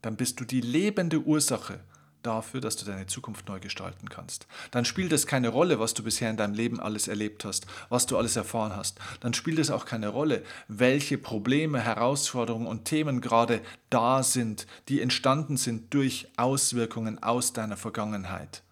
dann 0.00 0.16
bist 0.16 0.40
du 0.40 0.44
die 0.44 0.60
lebende 0.60 1.20
Ursache 1.20 1.80
dafür, 2.22 2.60
dass 2.60 2.76
du 2.76 2.84
deine 2.84 3.06
Zukunft 3.06 3.48
neu 3.48 3.60
gestalten 3.60 4.08
kannst. 4.08 4.46
Dann 4.70 4.84
spielt 4.84 5.12
es 5.12 5.26
keine 5.26 5.48
Rolle, 5.48 5.78
was 5.78 5.94
du 5.94 6.02
bisher 6.02 6.30
in 6.30 6.36
deinem 6.36 6.54
Leben 6.54 6.80
alles 6.80 7.08
erlebt 7.08 7.44
hast, 7.44 7.66
was 7.88 8.06
du 8.06 8.16
alles 8.16 8.36
erfahren 8.36 8.76
hast. 8.76 8.98
Dann 9.20 9.34
spielt 9.34 9.58
es 9.58 9.70
auch 9.70 9.84
keine 9.84 10.08
Rolle, 10.08 10.42
welche 10.68 11.18
Probleme, 11.18 11.80
Herausforderungen 11.80 12.66
und 12.66 12.84
Themen 12.84 13.20
gerade 13.20 13.60
da 13.90 14.22
sind, 14.22 14.66
die 14.88 15.00
entstanden 15.00 15.56
sind 15.56 15.92
durch 15.94 16.28
Auswirkungen 16.36 17.22
aus 17.22 17.52
deiner 17.52 17.76
Vergangenheit 17.76 18.62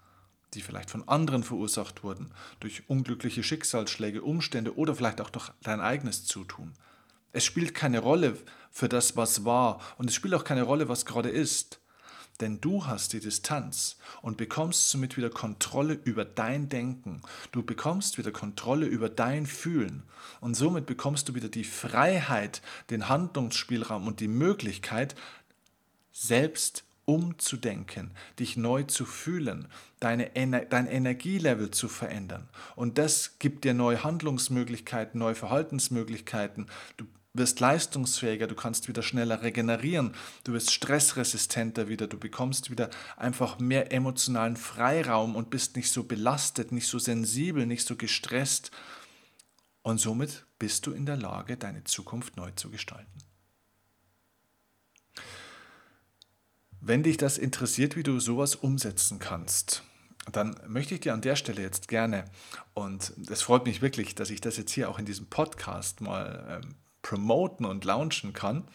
die 0.55 0.63
vielleicht 0.63 0.91
von 0.91 1.07
anderen 1.07 1.45
verursacht 1.45 2.03
wurden, 2.03 2.33
durch 2.59 2.89
unglückliche 2.89 3.43
Schicksalsschläge, 3.43 4.23
Umstände 4.23 4.77
oder 4.77 4.95
vielleicht 4.95 5.21
auch 5.21 5.31
durch 5.31 5.51
dein 5.63 5.81
eigenes 5.81 6.25
Zutun. 6.25 6.73
Es 7.33 7.45
spielt 7.45 7.75
keine 7.75 8.01
Rolle 8.01 8.37
für 8.71 8.89
das, 8.89 9.17
was 9.17 9.45
war 9.45 9.81
und 9.99 10.09
es 10.09 10.15
spielt 10.15 10.35
auch 10.35 10.45
keine 10.45 10.63
Rolle, 10.63 10.89
was 10.89 11.07
gerade 11.07 11.29
ist. 11.29 11.81
Denn 12.41 12.61
du 12.61 12.87
hast 12.87 13.13
die 13.13 13.21
Distanz 13.21 13.97
und 14.23 14.37
bekommst 14.37 14.91
somit 14.91 15.17
wieder 15.17 15.31
Kontrolle 15.31 15.95
über 16.05 16.25
dein 16.25 16.69
Denken. 16.69 17.23
Du 17.53 17.63
bekommst 17.63 18.19
wieder 18.19 18.33
Kontrolle 18.33 18.87
über 18.87 19.09
dein 19.09 19.47
Fühlen 19.47 20.03
und 20.41 20.55
somit 20.55 20.87
bekommst 20.87 21.29
du 21.29 21.35
wieder 21.35 21.49
die 21.49 21.65
Freiheit, 21.65 22.63
den 22.91 23.09
Handlungsspielraum 23.09 24.07
und 24.07 24.21
die 24.21 24.29
Möglichkeit, 24.29 25.15
selbst 26.13 26.85
umzudenken, 27.05 28.13
dich 28.39 28.57
neu 28.57 28.85
zu 28.85 29.05
fühlen, 29.05 29.67
deine, 29.99 30.31
dein 30.31 30.87
Energielevel 30.87 31.71
zu 31.71 31.89
verändern. 31.89 32.49
Und 32.77 32.99
das 32.99 33.39
gibt 33.39 33.65
dir 33.65 33.75
neue 33.75 34.05
Handlungsmöglichkeiten, 34.05 35.19
neue 35.19 35.35
Verhaltensmöglichkeiten. 35.35 36.67
Du 36.97 37.07
wirst 37.33 37.61
leistungsfähiger, 37.61 38.47
du 38.47 38.55
kannst 38.55 38.89
wieder 38.89 39.03
schneller 39.03 39.43
regenerieren, 39.43 40.15
du 40.45 40.53
wirst 40.53 40.73
stressresistenter 40.73 41.89
wieder, 41.89 42.07
du 42.07 42.19
bekommst 42.19 42.71
wieder 42.71 42.91
einfach 43.17 43.59
mehr 43.59 43.93
emotionalen 43.93 44.57
Freiraum 44.57 45.37
und 45.37 45.51
bist 45.51 45.77
nicht 45.77 45.91
so 45.91 46.05
belastet, 46.05 46.73
nicht 46.73 46.89
so 46.89 46.99
sensibel, 46.99 47.67
nicht 47.67 47.87
so 47.87 47.97
gestresst. 47.97 48.71
Und 49.83 49.99
somit 49.99 50.45
bist 50.59 50.87
du 50.87 50.93
in 50.93 51.07
der 51.07 51.17
Lage, 51.17 51.57
deine 51.57 51.85
Zukunft 51.85 52.37
neu 52.37 52.51
zu 52.53 52.71
gestalten. 52.71 53.19
Wenn 56.81 57.03
dich 57.03 57.17
das 57.17 57.39
interessiert, 57.39 57.95
wie 57.95 58.03
du 58.03 58.19
sowas 58.21 58.57
umsetzen 58.57 59.19
kannst, 59.19 59.85
dann 60.33 60.59
möchte 60.67 60.95
ich 60.95 61.01
dir 61.01 61.15
an 61.15 61.21
der 61.21 61.37
Stelle 61.37 61.63
jetzt 61.63 61.89
gerne, 61.89 62.25
und 62.75 63.13
es 63.31 63.43
freut 63.43 63.67
mich 63.67 63.83
wirklich, 63.83 64.15
dass 64.15 64.31
ich 64.31 64.41
das 64.41 64.57
jetzt 64.57 64.73
hier 64.73 64.89
auch 64.89 64.99
in 64.99 65.05
diesem 65.05 65.27
Podcast 65.27 66.01
mal 66.01 66.63
ähm, 66.63 66.75
promoten 67.03 67.67
und 67.67 67.85
launchen 67.85 68.33
kann, 68.33 68.69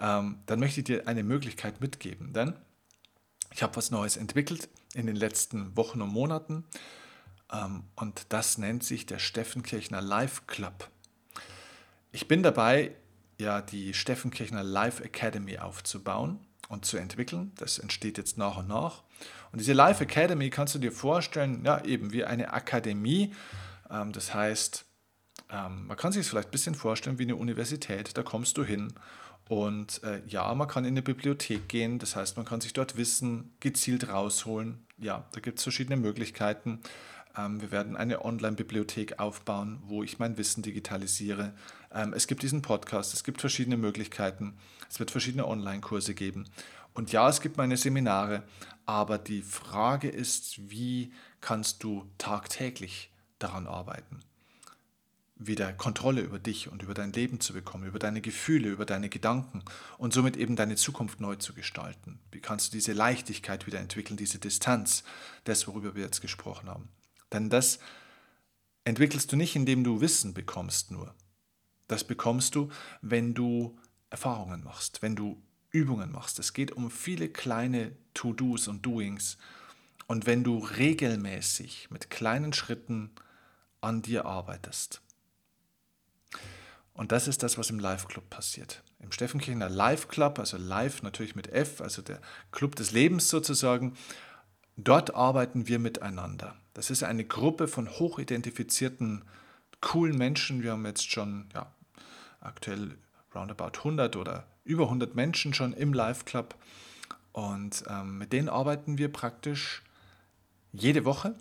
ähm, 0.00 0.38
dann 0.46 0.60
möchte 0.60 0.80
ich 0.80 0.84
dir 0.84 1.06
eine 1.06 1.22
Möglichkeit 1.22 1.80
mitgeben. 1.80 2.32
Denn 2.32 2.54
ich 3.52 3.62
habe 3.62 3.76
was 3.76 3.90
Neues 3.90 4.16
entwickelt 4.16 4.68
in 4.94 5.06
den 5.06 5.16
letzten 5.16 5.76
Wochen 5.76 6.00
und 6.02 6.10
Monaten 6.10 6.64
ähm, 7.52 7.84
und 7.94 8.26
das 8.30 8.58
nennt 8.58 8.82
sich 8.82 9.06
der 9.06 9.18
Steffenkirchner 9.18 10.00
Live 10.00 10.46
Club. 10.46 10.88
Ich 12.10 12.28
bin 12.28 12.42
dabei, 12.42 12.92
ja, 13.38 13.60
die 13.60 13.94
Steffenkirchner 13.94 14.62
Live 14.62 15.00
Academy 15.00 15.58
aufzubauen 15.58 16.40
und 16.68 16.84
zu 16.84 16.96
entwickeln. 16.96 17.52
Das 17.56 17.78
entsteht 17.78 18.18
jetzt 18.18 18.38
nach 18.38 18.58
und 18.58 18.68
nach. 18.68 19.02
Und 19.52 19.60
diese 19.60 19.72
Live 19.72 20.00
Academy 20.00 20.50
kannst 20.50 20.74
du 20.74 20.78
dir 20.78 20.92
vorstellen, 20.92 21.64
ja, 21.64 21.84
eben 21.84 22.12
wie 22.12 22.24
eine 22.24 22.52
Akademie. 22.52 23.34
Ähm, 23.90 24.12
das 24.12 24.34
heißt, 24.34 24.86
ähm, 25.50 25.86
man 25.86 25.96
kann 25.96 26.12
sich 26.12 26.20
es 26.20 26.28
vielleicht 26.28 26.48
ein 26.48 26.52
bisschen 26.52 26.74
vorstellen 26.74 27.18
wie 27.18 27.24
eine 27.24 27.36
Universität. 27.36 28.16
Da 28.16 28.22
kommst 28.22 28.56
du 28.56 28.64
hin 28.64 28.92
und 29.48 30.02
äh, 30.02 30.22
ja, 30.26 30.54
man 30.54 30.68
kann 30.68 30.84
in 30.84 30.94
eine 30.94 31.02
Bibliothek 31.02 31.68
gehen. 31.68 31.98
Das 31.98 32.16
heißt, 32.16 32.36
man 32.36 32.46
kann 32.46 32.60
sich 32.60 32.72
dort 32.72 32.96
Wissen 32.96 33.54
gezielt 33.60 34.08
rausholen. 34.08 34.86
Ja, 34.98 35.26
da 35.32 35.40
gibt 35.40 35.58
es 35.58 35.62
verschiedene 35.64 35.96
Möglichkeiten. 35.96 36.80
Ähm, 37.36 37.60
wir 37.60 37.70
werden 37.70 37.96
eine 37.96 38.24
Online-Bibliothek 38.24 39.18
aufbauen, 39.18 39.82
wo 39.84 40.02
ich 40.02 40.18
mein 40.18 40.38
Wissen 40.38 40.62
digitalisiere. 40.62 41.54
Ähm, 41.92 42.12
es 42.14 42.26
gibt 42.26 42.42
diesen 42.42 42.62
Podcast, 42.62 43.14
es 43.14 43.24
gibt 43.24 43.40
verschiedene 43.40 43.76
Möglichkeiten. 43.76 44.54
Es 44.88 45.00
wird 45.00 45.10
verschiedene 45.10 45.46
Online-Kurse 45.46 46.14
geben. 46.14 46.48
Und 46.94 47.12
ja, 47.12 47.28
es 47.28 47.40
gibt 47.40 47.56
meine 47.56 47.76
Seminare, 47.76 48.42
aber 48.84 49.18
die 49.18 49.42
Frage 49.42 50.08
ist, 50.08 50.70
wie 50.70 51.12
kannst 51.40 51.82
du 51.82 52.06
tagtäglich 52.18 53.10
daran 53.38 53.66
arbeiten? 53.66 54.20
Wieder 55.46 55.72
Kontrolle 55.72 56.20
über 56.20 56.38
dich 56.38 56.70
und 56.70 56.82
über 56.82 56.94
dein 56.94 57.12
Leben 57.12 57.40
zu 57.40 57.52
bekommen, 57.52 57.86
über 57.86 57.98
deine 57.98 58.20
Gefühle, 58.20 58.68
über 58.68 58.86
deine 58.86 59.08
Gedanken 59.08 59.62
und 59.98 60.12
somit 60.12 60.36
eben 60.36 60.56
deine 60.56 60.76
Zukunft 60.76 61.20
neu 61.20 61.36
zu 61.36 61.54
gestalten. 61.54 62.20
Wie 62.30 62.40
kannst 62.40 62.68
du 62.68 62.76
diese 62.76 62.92
Leichtigkeit 62.92 63.66
wieder 63.66 63.80
entwickeln, 63.80 64.16
diese 64.16 64.38
Distanz, 64.38 65.04
das, 65.44 65.66
worüber 65.66 65.94
wir 65.94 66.04
jetzt 66.04 66.20
gesprochen 66.20 66.68
haben. 66.68 66.88
Denn 67.32 67.50
das 67.50 67.78
entwickelst 68.84 69.32
du 69.32 69.36
nicht, 69.36 69.56
indem 69.56 69.84
du 69.84 70.00
Wissen 70.00 70.34
bekommst 70.34 70.90
nur. 70.90 71.14
Das 71.88 72.04
bekommst 72.04 72.54
du, 72.54 72.70
wenn 73.00 73.34
du 73.34 73.78
Erfahrungen 74.10 74.62
machst, 74.64 75.02
wenn 75.02 75.16
du 75.16 75.42
Übungen 75.70 76.12
machst. 76.12 76.38
Es 76.38 76.52
geht 76.52 76.72
um 76.72 76.90
viele 76.90 77.28
kleine 77.28 77.96
To-Dos 78.14 78.68
und 78.68 78.84
Doings. 78.84 79.38
Und 80.06 80.26
wenn 80.26 80.44
du 80.44 80.58
regelmäßig 80.58 81.88
mit 81.90 82.10
kleinen 82.10 82.52
Schritten 82.52 83.10
an 83.80 84.02
dir 84.02 84.26
arbeitest. 84.26 85.02
Und 86.94 87.12
das 87.12 87.28
ist 87.28 87.42
das, 87.42 87.56
was 87.58 87.70
im 87.70 87.78
Live 87.78 88.08
Club 88.08 88.28
passiert. 88.28 88.82
Im 89.00 89.12
Steffenkirchener 89.12 89.68
Live 89.70 90.08
Club, 90.08 90.38
also 90.38 90.56
Live 90.56 91.02
natürlich 91.02 91.34
mit 91.34 91.48
F, 91.48 91.80
also 91.80 92.02
der 92.02 92.20
Club 92.50 92.76
des 92.76 92.92
Lebens 92.92 93.28
sozusagen, 93.28 93.94
dort 94.76 95.14
arbeiten 95.14 95.68
wir 95.68 95.78
miteinander. 95.78 96.54
Das 96.74 96.90
ist 96.90 97.02
eine 97.02 97.24
Gruppe 97.24 97.68
von 97.68 97.88
hochidentifizierten, 97.88 99.24
coolen 99.80 100.16
Menschen. 100.16 100.62
Wir 100.62 100.72
haben 100.72 100.86
jetzt 100.86 101.10
schon 101.10 101.46
ja, 101.54 101.72
aktuell 102.40 102.96
roundabout 103.34 103.78
100 103.78 104.16
oder 104.16 104.46
über 104.64 104.84
100 104.84 105.14
Menschen 105.14 105.54
schon 105.54 105.72
im 105.72 105.92
Live 105.92 106.24
Club. 106.24 106.54
Und 107.32 107.84
ähm, 107.88 108.18
mit 108.18 108.32
denen 108.32 108.48
arbeiten 108.48 108.98
wir 108.98 109.10
praktisch 109.10 109.82
jede 110.72 111.04
Woche 111.04 111.34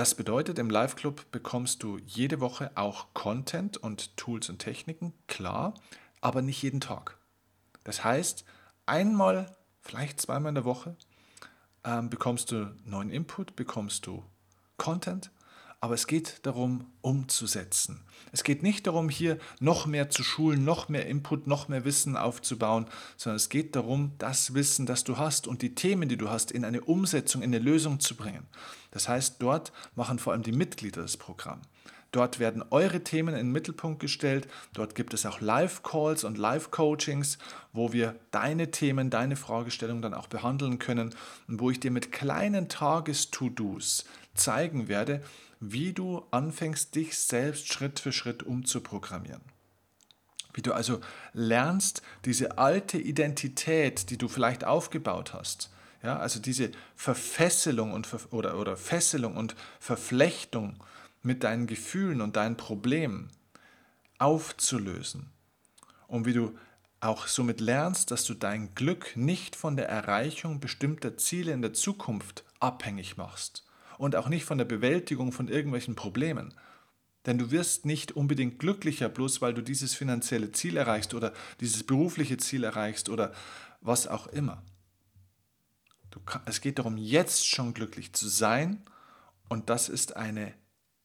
das 0.00 0.14
bedeutet, 0.14 0.58
im 0.58 0.70
Live 0.70 0.96
Club 0.96 1.30
bekommst 1.30 1.82
du 1.82 1.98
jede 1.98 2.40
Woche 2.40 2.70
auch 2.74 3.08
Content 3.12 3.76
und 3.76 4.16
Tools 4.16 4.48
und 4.48 4.58
Techniken, 4.58 5.12
klar, 5.26 5.74
aber 6.22 6.40
nicht 6.40 6.62
jeden 6.62 6.80
Tag. 6.80 7.18
Das 7.84 8.02
heißt, 8.02 8.46
einmal, 8.86 9.54
vielleicht 9.82 10.18
zweimal 10.18 10.48
in 10.48 10.54
der 10.54 10.64
Woche 10.64 10.96
ähm, 11.84 12.08
bekommst 12.08 12.50
du 12.50 12.74
neuen 12.86 13.10
Input, 13.10 13.56
bekommst 13.56 14.06
du 14.06 14.24
Content 14.78 15.30
aber 15.80 15.94
es 15.94 16.06
geht 16.06 16.40
darum, 16.42 16.84
umzusetzen. 17.00 18.02
Es 18.32 18.44
geht 18.44 18.62
nicht 18.62 18.86
darum, 18.86 19.08
hier 19.08 19.38
noch 19.60 19.86
mehr 19.86 20.10
zu 20.10 20.22
schulen, 20.22 20.64
noch 20.64 20.88
mehr 20.90 21.06
Input, 21.06 21.46
noch 21.46 21.68
mehr 21.68 21.84
Wissen 21.86 22.16
aufzubauen, 22.16 22.86
sondern 23.16 23.36
es 23.36 23.48
geht 23.48 23.74
darum, 23.74 24.12
das 24.18 24.52
Wissen, 24.52 24.84
das 24.84 25.04
du 25.04 25.16
hast 25.16 25.48
und 25.48 25.62
die 25.62 25.74
Themen, 25.74 26.08
die 26.08 26.18
du 26.18 26.28
hast, 26.28 26.52
in 26.52 26.66
eine 26.66 26.82
Umsetzung, 26.82 27.42
in 27.42 27.54
eine 27.54 27.64
Lösung 27.64 27.98
zu 27.98 28.14
bringen. 28.14 28.46
Das 28.90 29.08
heißt, 29.08 29.36
dort 29.38 29.72
machen 29.94 30.18
vor 30.18 30.34
allem 30.34 30.42
die 30.42 30.52
Mitglieder 30.52 31.02
das 31.02 31.16
Programm. 31.16 31.62
Dort 32.12 32.40
werden 32.40 32.64
eure 32.70 33.04
Themen 33.04 33.34
in 33.34 33.46
den 33.46 33.52
Mittelpunkt 33.52 34.00
gestellt. 34.00 34.48
Dort 34.72 34.96
gibt 34.96 35.14
es 35.14 35.24
auch 35.26 35.40
Live-Calls 35.40 36.24
und 36.24 36.38
Live-Coachings, 36.38 37.38
wo 37.72 37.92
wir 37.92 38.16
deine 38.32 38.72
Themen, 38.72 39.10
deine 39.10 39.36
Fragestellungen 39.36 40.02
dann 40.02 40.14
auch 40.14 40.26
behandeln 40.26 40.80
können 40.80 41.14
und 41.46 41.60
wo 41.60 41.70
ich 41.70 41.78
dir 41.78 41.92
mit 41.92 42.10
kleinen 42.10 42.68
Tages-To-Dos 42.68 44.04
zeigen 44.34 44.88
werde, 44.88 45.22
wie 45.60 45.92
du 45.92 46.24
anfängst, 46.30 46.94
dich 46.94 47.16
selbst 47.18 47.72
Schritt 47.72 48.00
für 48.00 48.12
Schritt 48.12 48.42
umzuprogrammieren. 48.42 49.42
Wie 50.54 50.62
du 50.62 50.72
also 50.72 51.00
lernst, 51.32 52.02
diese 52.24 52.58
alte 52.58 52.98
Identität, 52.98 54.10
die 54.10 54.18
du 54.18 54.26
vielleicht 54.26 54.64
aufgebaut 54.64 55.32
hast, 55.32 55.70
ja, 56.02 56.18
also 56.18 56.40
diese 56.40 56.70
Verfesselung 56.96 57.92
und, 57.92 58.08
oder, 58.30 58.58
oder 58.58 58.76
Fesselung 58.76 59.36
und 59.36 59.54
Verflechtung 59.78 60.82
mit 61.22 61.44
deinen 61.44 61.66
Gefühlen 61.66 62.22
und 62.22 62.36
deinen 62.36 62.56
Problemen 62.56 63.30
aufzulösen. 64.18 65.30
Und 66.08 66.24
wie 66.24 66.32
du 66.32 66.56
auch 67.00 67.26
somit 67.26 67.60
lernst, 67.60 68.10
dass 68.10 68.24
du 68.24 68.34
dein 68.34 68.74
Glück 68.74 69.16
nicht 69.16 69.56
von 69.56 69.76
der 69.76 69.88
Erreichung 69.88 70.60
bestimmter 70.60 71.16
Ziele 71.16 71.52
in 71.52 71.62
der 71.62 71.72
Zukunft 71.72 72.44
abhängig 72.60 73.16
machst, 73.16 73.64
und 74.00 74.16
auch 74.16 74.30
nicht 74.30 74.46
von 74.46 74.56
der 74.56 74.64
Bewältigung 74.64 75.30
von 75.30 75.48
irgendwelchen 75.48 75.94
Problemen. 75.94 76.54
Denn 77.26 77.36
du 77.36 77.50
wirst 77.50 77.84
nicht 77.84 78.12
unbedingt 78.12 78.58
glücklicher, 78.58 79.10
bloß 79.10 79.42
weil 79.42 79.52
du 79.52 79.62
dieses 79.62 79.94
finanzielle 79.94 80.52
Ziel 80.52 80.78
erreichst 80.78 81.12
oder 81.12 81.34
dieses 81.60 81.84
berufliche 81.84 82.38
Ziel 82.38 82.64
erreichst 82.64 83.10
oder 83.10 83.34
was 83.82 84.06
auch 84.06 84.26
immer. 84.28 84.62
Du, 86.10 86.18
es 86.46 86.62
geht 86.62 86.78
darum, 86.78 86.96
jetzt 86.96 87.46
schon 87.46 87.74
glücklich 87.74 88.14
zu 88.14 88.26
sein 88.26 88.82
und 89.50 89.68
das 89.68 89.90
ist 89.90 90.16
eine 90.16 90.54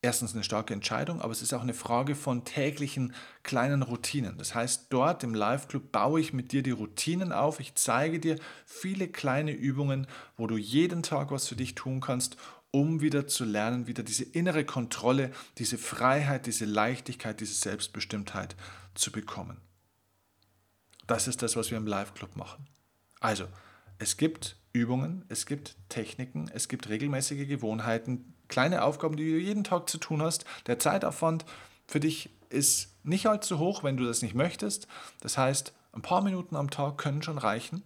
erstens 0.05 0.33
eine 0.33 0.43
starke 0.43 0.73
Entscheidung, 0.73 1.19
aber 1.19 1.31
es 1.31 1.41
ist 1.41 1.53
auch 1.53 1.63
eine 1.63 1.73
Frage 1.73 2.15
von 2.15 2.45
täglichen 2.45 3.13
kleinen 3.41 3.81
Routinen. 3.81 4.37
Das 4.37 4.53
heißt, 4.53 4.87
dort 4.91 5.23
im 5.23 5.33
Live 5.33 5.67
Club 5.67 5.91
baue 5.91 6.21
ich 6.21 6.31
mit 6.31 6.51
dir 6.51 6.61
die 6.61 6.71
Routinen 6.71 7.31
auf. 7.31 7.59
Ich 7.59 7.73
zeige 7.73 8.19
dir 8.19 8.37
viele 8.65 9.07
kleine 9.07 9.51
Übungen, 9.51 10.05
wo 10.37 10.45
du 10.45 10.57
jeden 10.57 11.01
Tag 11.01 11.31
was 11.31 11.47
für 11.47 11.55
dich 11.55 11.73
tun 11.73 12.01
kannst, 12.01 12.37
um 12.75 12.99
wieder 12.99 13.25
zu 13.25 13.45
lernen, 13.45 13.87
wieder 13.87 14.03
diese 14.03 14.25
innere 14.25 14.65
Kontrolle, 14.65 15.31
diese 15.59 15.77
Freiheit, 15.77 16.45
diese 16.45 16.65
Leichtigkeit, 16.65 17.39
diese 17.39 17.53
Selbstbestimmtheit 17.53 18.57
zu 18.95 19.13
bekommen. 19.13 19.61
Das 21.07 21.29
ist 21.29 21.41
das, 21.41 21.55
was 21.55 21.71
wir 21.71 21.77
im 21.77 21.87
Live-Club 21.87 22.35
machen. 22.35 22.67
Also, 23.21 23.45
es 23.97 24.17
gibt 24.17 24.57
Übungen, 24.73 25.23
es 25.29 25.45
gibt 25.45 25.77
Techniken, 25.87 26.51
es 26.53 26.67
gibt 26.67 26.89
regelmäßige 26.89 27.47
Gewohnheiten, 27.47 28.33
kleine 28.49 28.83
Aufgaben, 28.83 29.15
die 29.15 29.31
du 29.31 29.39
jeden 29.39 29.63
Tag 29.63 29.89
zu 29.89 29.97
tun 29.97 30.21
hast. 30.21 30.43
Der 30.67 30.77
Zeitaufwand 30.77 31.45
für 31.87 32.01
dich 32.01 32.29
ist 32.49 32.89
nicht 33.05 33.27
allzu 33.27 33.57
hoch, 33.57 33.85
wenn 33.85 33.95
du 33.95 34.03
das 34.03 34.21
nicht 34.21 34.35
möchtest. 34.35 34.89
Das 35.21 35.37
heißt, 35.37 35.71
ein 35.93 36.01
paar 36.01 36.21
Minuten 36.21 36.57
am 36.57 36.69
Tag 36.69 36.97
können 36.97 37.23
schon 37.23 37.37
reichen. 37.37 37.83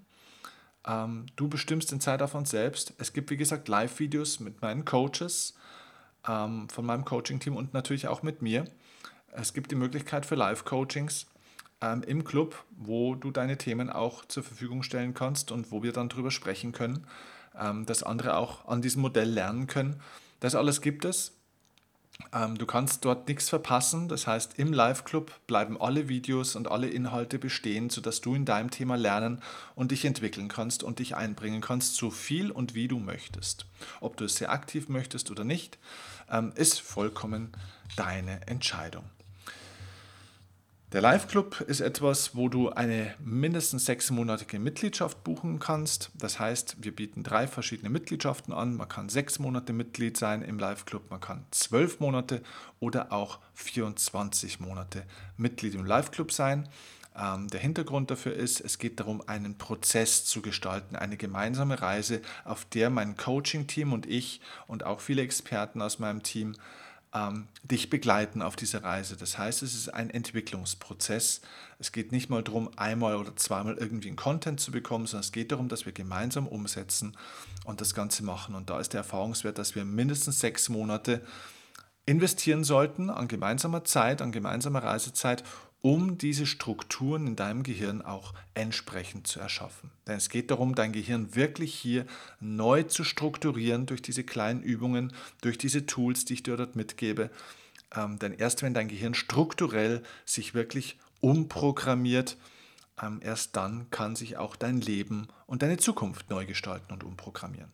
Ähm, 0.88 1.26
du 1.36 1.48
bestimmst 1.48 1.92
den 1.92 2.02
Zeitaufwand 2.02 2.48
selbst. 2.48 2.94
Es 2.98 3.14
gibt, 3.14 3.30
wie 3.30 3.38
gesagt, 3.38 3.68
Live-Videos 3.68 4.40
mit 4.40 4.62
meinen 4.62 4.86
Coaches 4.86 5.56
ähm, 6.28 6.70
von 6.70 6.86
meinem 6.86 7.06
Coaching-Team 7.06 7.56
und 7.56 7.74
natürlich 7.74 8.08
auch 8.08 8.24
mit 8.24 8.42
mir. 8.42 8.66
Es 9.32 9.54
gibt 9.54 9.72
die 9.72 9.76
Möglichkeit 9.76 10.26
für 10.26 10.36
Live-Coachings 10.36 11.28
ähm, 11.82 12.04
im 12.04 12.24
Club, 12.24 12.64
wo 12.72 13.16
du 13.16 13.32
deine 13.32 13.58
Themen 13.58 13.90
auch 13.90 14.26
zur 14.26 14.44
Verfügung 14.44 14.84
stellen 14.84 15.14
kannst 15.14 15.52
und 15.52 15.72
wo 15.72 15.84
wir 15.84 15.94
dann 15.94 16.10
darüber 16.10 16.32
sprechen 16.32 16.72
können, 16.72 17.06
ähm, 17.58 17.86
dass 17.86 18.04
andere 18.04 18.36
auch 18.36 18.68
an 18.68 18.82
diesem 18.82 19.02
Modell 19.02 19.30
lernen 19.30 19.68
können. 19.68 20.02
Das 20.40 20.56
alles 20.56 20.82
gibt 20.82 21.06
es. 21.06 21.39
Ähm, 22.34 22.58
du 22.58 22.66
kannst 22.66 23.06
dort 23.06 23.28
nichts 23.28 23.50
verpassen. 23.50 24.08
Das 24.08 24.28
heißt, 24.28 24.60
im 24.60 24.74
Live-Club 24.74 25.32
bleiben 25.48 25.80
alle 25.80 26.10
Videos 26.10 26.56
und 26.56 26.70
alle 26.70 26.90
Inhalte 26.90 27.40
bestehen, 27.40 27.90
sodass 27.90 28.22
du 28.22 28.36
in 28.36 28.46
deinem 28.46 28.72
Thema 28.72 28.96
lernen 28.96 29.42
und 29.76 29.92
dich 29.92 30.06
entwickeln 30.06 30.48
kannst 30.48 30.84
und 30.84 31.00
dich 31.00 31.16
einbringen 31.16 31.62
kannst, 31.62 31.96
so 31.96 32.12
viel 32.12 32.52
und 32.52 32.76
wie 32.76 32.88
du 32.88 33.00
möchtest. 33.00 33.66
Ob 34.00 34.18
du 34.18 34.26
es 34.26 34.36
sehr 34.36 34.52
aktiv 34.52 34.90
möchtest 34.90 35.32
oder 35.32 35.44
nicht, 35.44 35.78
ähm, 36.30 36.52
ist 36.56 36.82
vollkommen 36.82 37.52
deine 37.96 38.48
Entscheidung. 38.48 39.04
Der 40.92 41.02
Live 41.02 41.28
Club 41.28 41.62
ist 41.62 41.82
etwas, 41.82 42.36
wo 42.36 42.50
du 42.50 42.70
eine 42.70 43.14
mindestens 43.20 43.86
sechsmonatige 43.86 44.58
Mitgliedschaft 44.58 45.24
buchen 45.24 45.60
kannst. 45.60 46.10
Das 46.16 46.40
heißt, 46.40 46.78
wir 46.82 46.96
bieten 46.96 47.22
drei 47.22 47.46
verschiedene 47.46 47.92
Mitgliedschaften 47.92 48.52
an. 48.52 48.76
Man 48.76 48.90
kann 48.90 49.08
sechs 49.08 49.38
Monate 49.38 49.72
Mitglied 49.72 50.18
sein 50.18 50.42
im 50.42 50.58
Live 50.58 50.86
Club, 50.86 51.12
man 51.12 51.20
kann 51.20 51.46
zwölf 51.52 52.00
Monate 52.00 52.42
oder 52.80 53.12
auch 53.12 53.38
24 53.54 54.62
Monate 54.62 55.04
Mitglied 55.38 55.76
im 55.76 55.86
Live 55.86 56.10
Club 56.10 56.32
sein. 56.32 56.68
Ähm, 57.16 57.50
der 57.50 57.60
Hintergrund 57.60 58.10
dafür 58.10 58.34
ist, 58.34 58.60
es 58.60 58.80
geht 58.80 59.00
darum, 59.00 59.22
einen 59.28 59.60
Prozess 59.60 60.26
zu 60.26 60.42
gestalten, 60.42 60.96
eine 60.96 61.18
gemeinsame 61.18 61.84
Reise, 61.84 62.20
auf 62.46 62.66
der 62.66 62.90
mein 62.90 63.16
Coaching-Team 63.16 63.94
und 63.94 64.08
ich 64.08 64.42
und 64.66 64.86
auch 64.86 65.02
viele 65.02 65.22
Experten 65.22 65.84
aus 65.84 66.00
meinem 66.00 66.24
Team 66.24 66.56
ähm, 67.14 67.48
dich 67.64 67.90
begleiten 67.90 68.42
auf 68.42 68.56
dieser 68.56 68.84
Reise. 68.84 69.18
Das 69.18 69.38
heißt, 69.38 69.64
es 69.64 69.74
ist 69.74 69.90
ein 69.90 70.10
Entwicklungsprozess. 70.10 71.42
Es 71.80 71.92
geht 71.92 72.12
nicht 72.12 72.30
mal 72.30 72.44
darum, 72.44 72.70
einmal 72.78 73.16
oder 73.16 73.36
zweimal 73.36 73.78
irgendwie 73.78 74.10
einen 74.10 74.18
Content 74.18 74.60
zu 74.60 74.72
bekommen, 74.72 75.08
sondern 75.08 75.24
es 75.24 75.32
geht 75.32 75.52
darum, 75.52 75.70
dass 75.70 75.86
wir 75.86 75.94
gemeinsam 75.94 76.48
umsetzen 76.48 77.18
und 77.66 77.82
das 77.82 77.96
Ganze 77.96 78.24
machen. 78.24 78.54
Und 78.54 78.70
da 78.70 78.80
ist 78.80 78.94
der 78.94 79.00
Erfahrungswert, 79.00 79.58
dass 79.58 79.76
wir 79.76 79.86
mindestens 79.86 80.40
sechs 80.40 80.70
Monate 80.70 81.22
investieren 82.06 82.64
sollten 82.64 83.10
an 83.10 83.28
gemeinsamer 83.28 83.84
Zeit, 83.84 84.22
an 84.22 84.32
gemeinsamer 84.32 84.84
Reisezeit, 84.84 85.44
um 85.82 86.18
diese 86.18 86.46
Strukturen 86.46 87.28
in 87.28 87.36
deinem 87.36 87.64
Gehirn 87.64 88.02
auch 88.02 88.34
entsprechend 88.54 89.28
zu 89.28 89.40
erschaffen. 89.40 89.92
Denn 90.08 90.18
es 90.18 90.30
geht 90.30 90.52
darum, 90.52 90.76
dein 90.76 90.92
Gehirn 90.92 91.36
wirklich 91.36 91.74
hier 91.74 92.06
neu 92.40 92.84
zu 92.84 93.04
strukturieren 93.04 93.86
durch 93.86 94.02
diese 94.02 94.24
kleinen 94.24 94.62
Übungen, 94.62 95.14
durch 95.42 95.58
diese 95.58 95.86
Tools, 95.86 96.26
die 96.26 96.34
ich 96.34 96.44
dir 96.44 96.58
dort 96.58 96.76
mitgebe. 96.76 97.30
Ähm, 97.96 98.20
denn 98.20 98.34
erst 98.34 98.62
wenn 98.62 98.74
dein 98.74 98.90
Gehirn 98.90 99.14
strukturell 99.14 100.04
sich 100.26 100.54
wirklich 100.54 100.98
umprogrammiert, 101.22 102.38
ähm, 103.02 103.20
erst 103.24 103.56
dann 103.56 103.90
kann 103.90 104.16
sich 104.16 104.38
auch 104.38 104.56
dein 104.56 104.82
Leben 104.82 105.28
und 105.46 105.62
deine 105.62 105.78
Zukunft 105.78 106.30
neu 106.30 106.46
gestalten 106.46 106.92
und 106.94 107.04
umprogrammieren. 107.04 107.72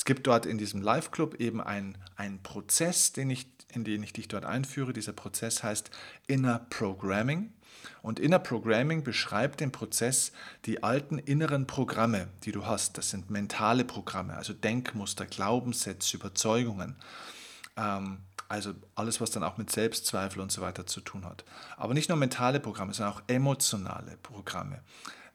Es 0.00 0.06
gibt 0.06 0.26
dort 0.26 0.46
in 0.46 0.56
diesem 0.56 0.80
Live-Club 0.80 1.34
eben 1.40 1.60
einen, 1.60 1.98
einen 2.16 2.42
Prozess, 2.42 3.12
den 3.12 3.28
ich 3.28 3.48
in 3.68 3.84
den 3.84 4.02
ich 4.02 4.14
dich 4.14 4.28
dort 4.28 4.46
einführe. 4.46 4.94
Dieser 4.94 5.12
Prozess 5.12 5.62
heißt 5.62 5.90
Inner 6.26 6.60
Programming. 6.70 7.52
Und 8.00 8.18
Inner 8.18 8.38
Programming 8.38 9.04
beschreibt 9.04 9.60
den 9.60 9.72
Prozess, 9.72 10.32
die 10.64 10.82
alten 10.82 11.18
inneren 11.18 11.66
Programme, 11.66 12.28
die 12.44 12.50
du 12.50 12.64
hast. 12.64 12.96
Das 12.96 13.10
sind 13.10 13.28
mentale 13.28 13.84
Programme, 13.84 14.38
also 14.38 14.54
Denkmuster, 14.54 15.26
Glaubenssätze, 15.26 16.16
Überzeugungen. 16.16 16.96
Ähm, 17.76 18.20
also 18.48 18.72
alles, 18.94 19.20
was 19.20 19.30
dann 19.32 19.44
auch 19.44 19.58
mit 19.58 19.70
Selbstzweifel 19.70 20.40
und 20.40 20.50
so 20.50 20.62
weiter 20.62 20.86
zu 20.86 21.02
tun 21.02 21.26
hat. 21.26 21.44
Aber 21.76 21.92
nicht 21.92 22.08
nur 22.08 22.16
mentale 22.16 22.58
Programme, 22.58 22.94
sondern 22.94 23.16
auch 23.16 23.22
emotionale 23.26 24.16
Programme 24.22 24.80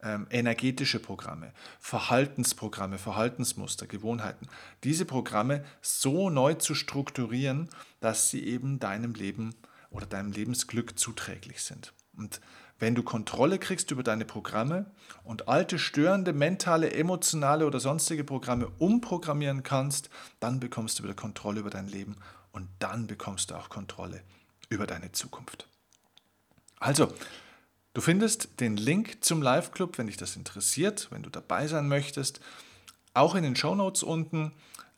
ähm, 0.05 0.27
energetische 0.29 0.99
Programme, 0.99 1.51
Verhaltensprogramme, 1.79 2.97
Verhaltensmuster, 2.99 3.87
Gewohnheiten. 3.87 4.47
Diese 4.83 5.03
Programme 5.03 5.65
so 5.81 6.29
neu 6.29 6.53
zu 6.53 6.75
strukturieren, 6.75 7.69
dass 7.99 8.29
sie 8.29 8.45
eben 8.45 8.79
deinem 8.79 9.15
Leben 9.15 9.55
oder 9.89 10.05
deinem 10.05 10.31
Lebensglück 10.31 10.97
zuträglich 10.99 11.63
sind. 11.63 11.91
Und 12.15 12.39
wenn 12.77 12.93
du 12.93 13.03
Kontrolle 13.03 13.57
kriegst 13.57 13.89
über 13.91 14.03
deine 14.03 14.25
Programme 14.25 14.85
und 15.23 15.47
alte 15.47 15.79
störende 15.79 16.33
mentale, 16.33 16.91
emotionale 16.91 17.65
oder 17.65 17.79
sonstige 17.79 18.23
Programme 18.23 18.67
umprogrammieren 18.77 19.63
kannst, 19.63 20.09
dann 20.39 20.59
bekommst 20.59 20.99
du 20.99 21.03
wieder 21.03 21.13
Kontrolle 21.15 21.61
über 21.61 21.69
dein 21.69 21.87
Leben 21.87 22.17
und 22.51 22.67
dann 22.79 23.07
bekommst 23.07 23.49
du 23.49 23.55
auch 23.55 23.69
Kontrolle 23.69 24.21
über 24.69 24.85
deine 24.85 25.11
Zukunft. 25.13 25.67
Also, 26.79 27.13
Du 27.95 28.01
findest 28.01 28.59
den 28.59 28.75
Link 28.75 29.23
zum 29.23 29.41
Live-Club, 29.41 29.97
wenn 29.97 30.07
dich 30.07 30.17
das 30.17 30.35
interessiert, 30.35 31.07
wenn 31.11 31.23
du 31.23 31.29
dabei 31.29 31.65
sein 31.67 31.87
möchtest, 31.87 32.41
auch 33.13 33.35
in 33.35 33.43
den 33.43 33.55
Show 33.55 33.73
Notes 33.73 34.03
unten. 34.03 34.51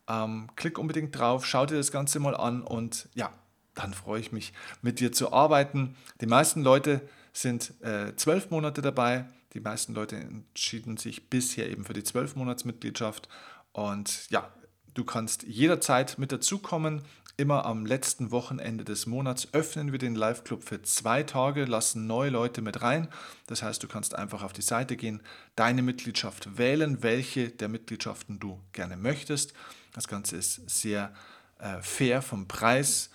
Ähm, 0.07 0.49
klick 0.55 0.79
unbedingt 0.79 1.15
drauf, 1.15 1.45
schau 1.45 1.67
dir 1.67 1.77
das 1.77 1.91
Ganze 1.91 2.19
mal 2.19 2.35
an 2.35 2.63
und 2.63 3.07
ja, 3.13 3.31
dann 3.75 3.93
freue 3.93 4.19
ich 4.19 4.31
mich, 4.31 4.51
mit 4.81 4.99
dir 4.99 5.11
zu 5.11 5.31
arbeiten. 5.31 5.95
Die 6.21 6.25
meisten 6.25 6.63
Leute 6.63 7.07
sind 7.33 7.71
äh, 7.83 8.15
zwölf 8.15 8.49
Monate 8.49 8.81
dabei. 8.81 9.25
Die 9.53 9.59
meisten 9.59 9.93
Leute 9.93 10.15
entschieden 10.15 10.97
sich 10.97 11.29
bisher 11.29 11.69
eben 11.69 11.85
für 11.85 11.93
die 11.93 12.03
zwölf 12.03 12.35
Monatsmitgliedschaft. 12.35 13.29
Und 13.73 14.27
ja, 14.31 14.51
du 14.95 15.03
kannst 15.03 15.43
jederzeit 15.43 16.17
mit 16.17 16.31
dazukommen. 16.31 17.03
Immer 17.39 17.67
am 17.67 17.85
letzten 17.85 18.31
Wochenende 18.31 18.83
des 18.83 19.05
Monats 19.05 19.49
öffnen 19.51 19.91
wir 19.91 19.99
den 19.99 20.15
Live-Club 20.15 20.63
für 20.63 20.81
zwei 20.81 21.21
Tage, 21.21 21.65
lassen 21.65 22.07
neue 22.07 22.31
Leute 22.31 22.63
mit 22.63 22.81
rein. 22.81 23.09
Das 23.45 23.61
heißt, 23.61 23.83
du 23.83 23.87
kannst 23.87 24.15
einfach 24.15 24.41
auf 24.41 24.53
die 24.53 24.63
Seite 24.63 24.97
gehen, 24.97 25.21
deine 25.55 25.83
Mitgliedschaft 25.83 26.57
wählen, 26.57 27.03
welche 27.03 27.49
der 27.49 27.67
Mitgliedschaften 27.67 28.39
du 28.39 28.59
gerne 28.73 28.97
möchtest. 28.97 29.53
Das 29.93 30.07
Ganze 30.07 30.35
ist 30.35 30.67
sehr 30.67 31.13
äh, 31.59 31.79
fair 31.83 32.23
vom 32.23 32.47
Preis. 32.47 33.11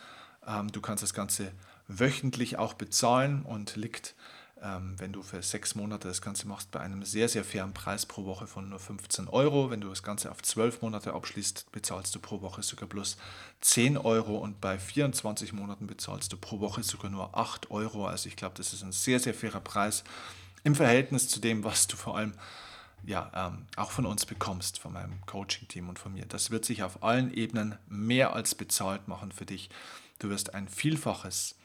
Ähm, 0.47 0.71
du 0.71 0.81
kannst 0.81 1.03
das 1.03 1.15
Ganze 1.15 1.51
wöchentlich 1.89 2.59
auch 2.59 2.75
bezahlen 2.75 3.43
und 3.43 3.75
liegt 3.75 4.15
wenn 4.97 5.13
du 5.13 5.23
für 5.23 5.43
sechs 5.43 5.75
Monate 5.75 6.07
das 6.07 6.23
Ganze 6.23 6.47
machst, 6.47 6.71
bei 6.71 6.79
einem 6.79 7.03
sehr, 7.03 7.29
sehr 7.29 7.43
fairen 7.43 7.75
Preis 7.75 8.07
pro 8.07 8.25
Woche 8.25 8.47
von 8.47 8.69
nur 8.69 8.79
15 8.79 9.27
Euro. 9.27 9.71
Wenn 9.71 9.81
du 9.81 9.89
das 9.89 10.05
Ganze 10.05 10.31
auf 10.31 10.41
zwölf 10.43 10.83
Monate 10.83 11.15
abschließt, 11.15 11.73
bezahlst 11.73 12.15
du 12.15 12.21
pro 12.21 12.43
Woche 12.43 12.63
sogar 12.63 12.89
bloß 12.89 13.17
10 13.61 13.99
Euro 13.99 14.37
und 14.37 14.61
bei 14.61 14.79
24 14.79 15.53
Monaten 15.53 15.89
bezahlst 15.89 16.33
du 16.33 16.37
pro 16.37 16.61
Woche 16.61 16.85
sogar 16.85 17.11
nur 17.11 17.37
8 17.37 17.73
Euro. 17.73 18.07
Also 18.07 18.29
ich 18.29 18.37
glaube, 18.37 18.55
das 18.57 18.73
ist 18.73 18.85
ein 18.85 18.93
sehr, 18.93 19.19
sehr 19.19 19.35
fairer 19.35 19.61
Preis 19.61 20.05
im 20.63 20.77
Verhältnis 20.77 21.29
zu 21.29 21.41
dem, 21.41 21.65
was 21.65 21.89
du 21.89 21.97
vor 21.97 22.17
allem 22.17 22.33
ja, 23.05 23.33
ähm, 23.35 23.67
auch 23.77 23.91
von 23.91 24.07
uns 24.07 24.27
bekommst, 24.27 24.79
von 24.79 24.93
meinem 24.93 25.21
Coaching-Team 25.27 25.89
und 25.89 25.99
von 25.99 26.13
mir. 26.13 26.25
Das 26.27 26.53
wird 26.53 26.65
sich 26.65 26.85
auf 26.85 27.03
allen 27.03 27.35
Ebenen 27.35 27.77
mehr 27.89 28.33
als 28.33 28.55
bezahlt 28.55 29.09
machen 29.09 29.33
für 29.33 29.45
dich. 29.45 29.71
Du 30.21 30.31
wirst 30.31 30.55
ein 30.55 30.69
Vielfaches 30.69 31.57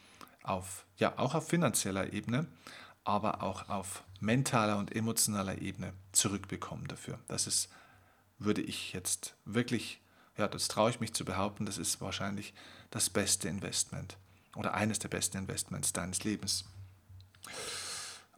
auf, 0.42 0.86
ja, 0.98 1.14
auch 1.18 1.36
auf 1.36 1.48
finanzieller 1.48 2.12
Ebene 2.12 2.48
aber 3.08 3.42
auch 3.42 3.70
auf 3.70 4.04
mentaler 4.20 4.78
und 4.78 4.94
emotionaler 4.94 5.62
Ebene 5.62 5.94
zurückbekommen 6.12 6.88
dafür. 6.88 7.20
Das 7.28 7.48
ist, 7.48 7.70
würde 8.38 8.62
ich 8.62 8.94
jetzt 8.94 9.36
wirklich, 9.46 10.02
ja, 10.38 10.48
das 10.48 10.68
traue 10.68 10.90
ich 10.90 11.00
mich 11.00 11.14
zu 11.14 11.24
behaupten, 11.24 11.66
das 11.66 11.78
ist 11.78 12.02
wahrscheinlich 12.02 12.54
das 12.92 13.10
beste 13.10 13.48
Investment 13.48 14.18
oder 14.56 14.74
eines 14.74 15.00
der 15.00 15.08
besten 15.08 15.38
Investments 15.38 15.94
deines 15.94 16.24
Lebens. 16.24 16.66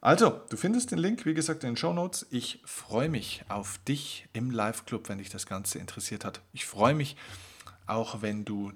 Also, 0.02 0.42
du 0.50 0.56
findest 0.56 0.92
den 0.92 1.00
Link, 1.00 1.26
wie 1.26 1.34
gesagt, 1.34 1.64
in 1.64 1.72
den 1.72 1.78
Show 1.78 1.92
Notes. 1.92 2.26
Ich 2.30 2.62
freue 2.64 3.10
mich 3.10 3.44
auf 3.50 3.80
dich 3.80 4.28
im 4.32 4.52
Live-Club, 4.52 5.10
wenn 5.10 5.18
dich 5.18 5.30
das 5.30 5.46
Ganze 5.46 5.80
interessiert 5.80 6.24
hat. 6.24 6.42
Ich 6.54 6.66
freue 6.66 6.94
mich 6.94 7.18
auch, 7.86 8.22
wenn 8.22 8.46
du 8.46 8.72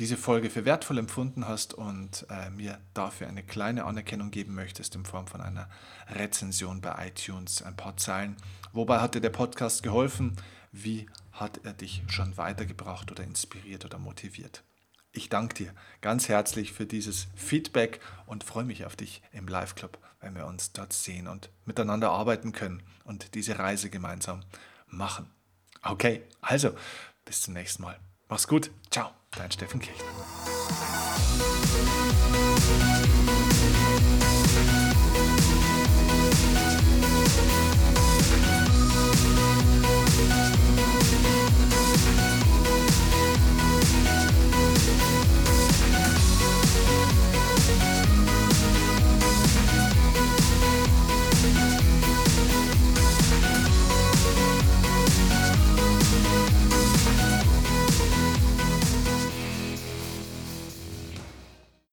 diese 0.00 0.16
Folge 0.16 0.48
für 0.48 0.64
wertvoll 0.64 0.96
empfunden 0.96 1.46
hast 1.46 1.74
und 1.74 2.26
äh, 2.30 2.48
mir 2.48 2.78
dafür 2.94 3.28
eine 3.28 3.42
kleine 3.42 3.84
Anerkennung 3.84 4.30
geben 4.30 4.54
möchtest 4.54 4.94
in 4.94 5.04
Form 5.04 5.26
von 5.26 5.42
einer 5.42 5.68
Rezension 6.08 6.80
bei 6.80 7.08
iTunes, 7.08 7.62
ein 7.62 7.76
paar 7.76 7.98
Zeilen. 7.98 8.36
Wobei 8.72 9.00
hat 9.00 9.14
dir 9.14 9.20
der 9.20 9.28
Podcast 9.28 9.82
geholfen? 9.82 10.36
Wie 10.72 11.06
hat 11.32 11.60
er 11.64 11.74
dich 11.74 12.02
schon 12.08 12.38
weitergebracht 12.38 13.10
oder 13.10 13.22
inspiriert 13.22 13.84
oder 13.84 13.98
motiviert? 13.98 14.62
Ich 15.12 15.28
danke 15.28 15.54
dir 15.54 15.74
ganz 16.00 16.30
herzlich 16.30 16.72
für 16.72 16.86
dieses 16.86 17.26
Feedback 17.34 18.00
und 18.24 18.42
freue 18.42 18.64
mich 18.64 18.86
auf 18.86 18.96
dich 18.96 19.20
im 19.32 19.48
Live 19.48 19.74
Club, 19.74 19.98
wenn 20.20 20.34
wir 20.34 20.46
uns 20.46 20.72
dort 20.72 20.94
sehen 20.94 21.28
und 21.28 21.50
miteinander 21.66 22.10
arbeiten 22.10 22.52
können 22.52 22.82
und 23.04 23.34
diese 23.34 23.58
Reise 23.58 23.90
gemeinsam 23.90 24.44
machen. 24.86 25.30
Okay, 25.82 26.22
also 26.40 26.70
bis 27.26 27.42
zum 27.42 27.52
nächsten 27.52 27.82
Mal. 27.82 28.00
Mach's 28.30 28.46
gut. 28.46 28.70
Ciao, 28.90 29.10
dein 29.32 29.50
Steffen 29.50 29.80
Kirchner. 29.80 30.04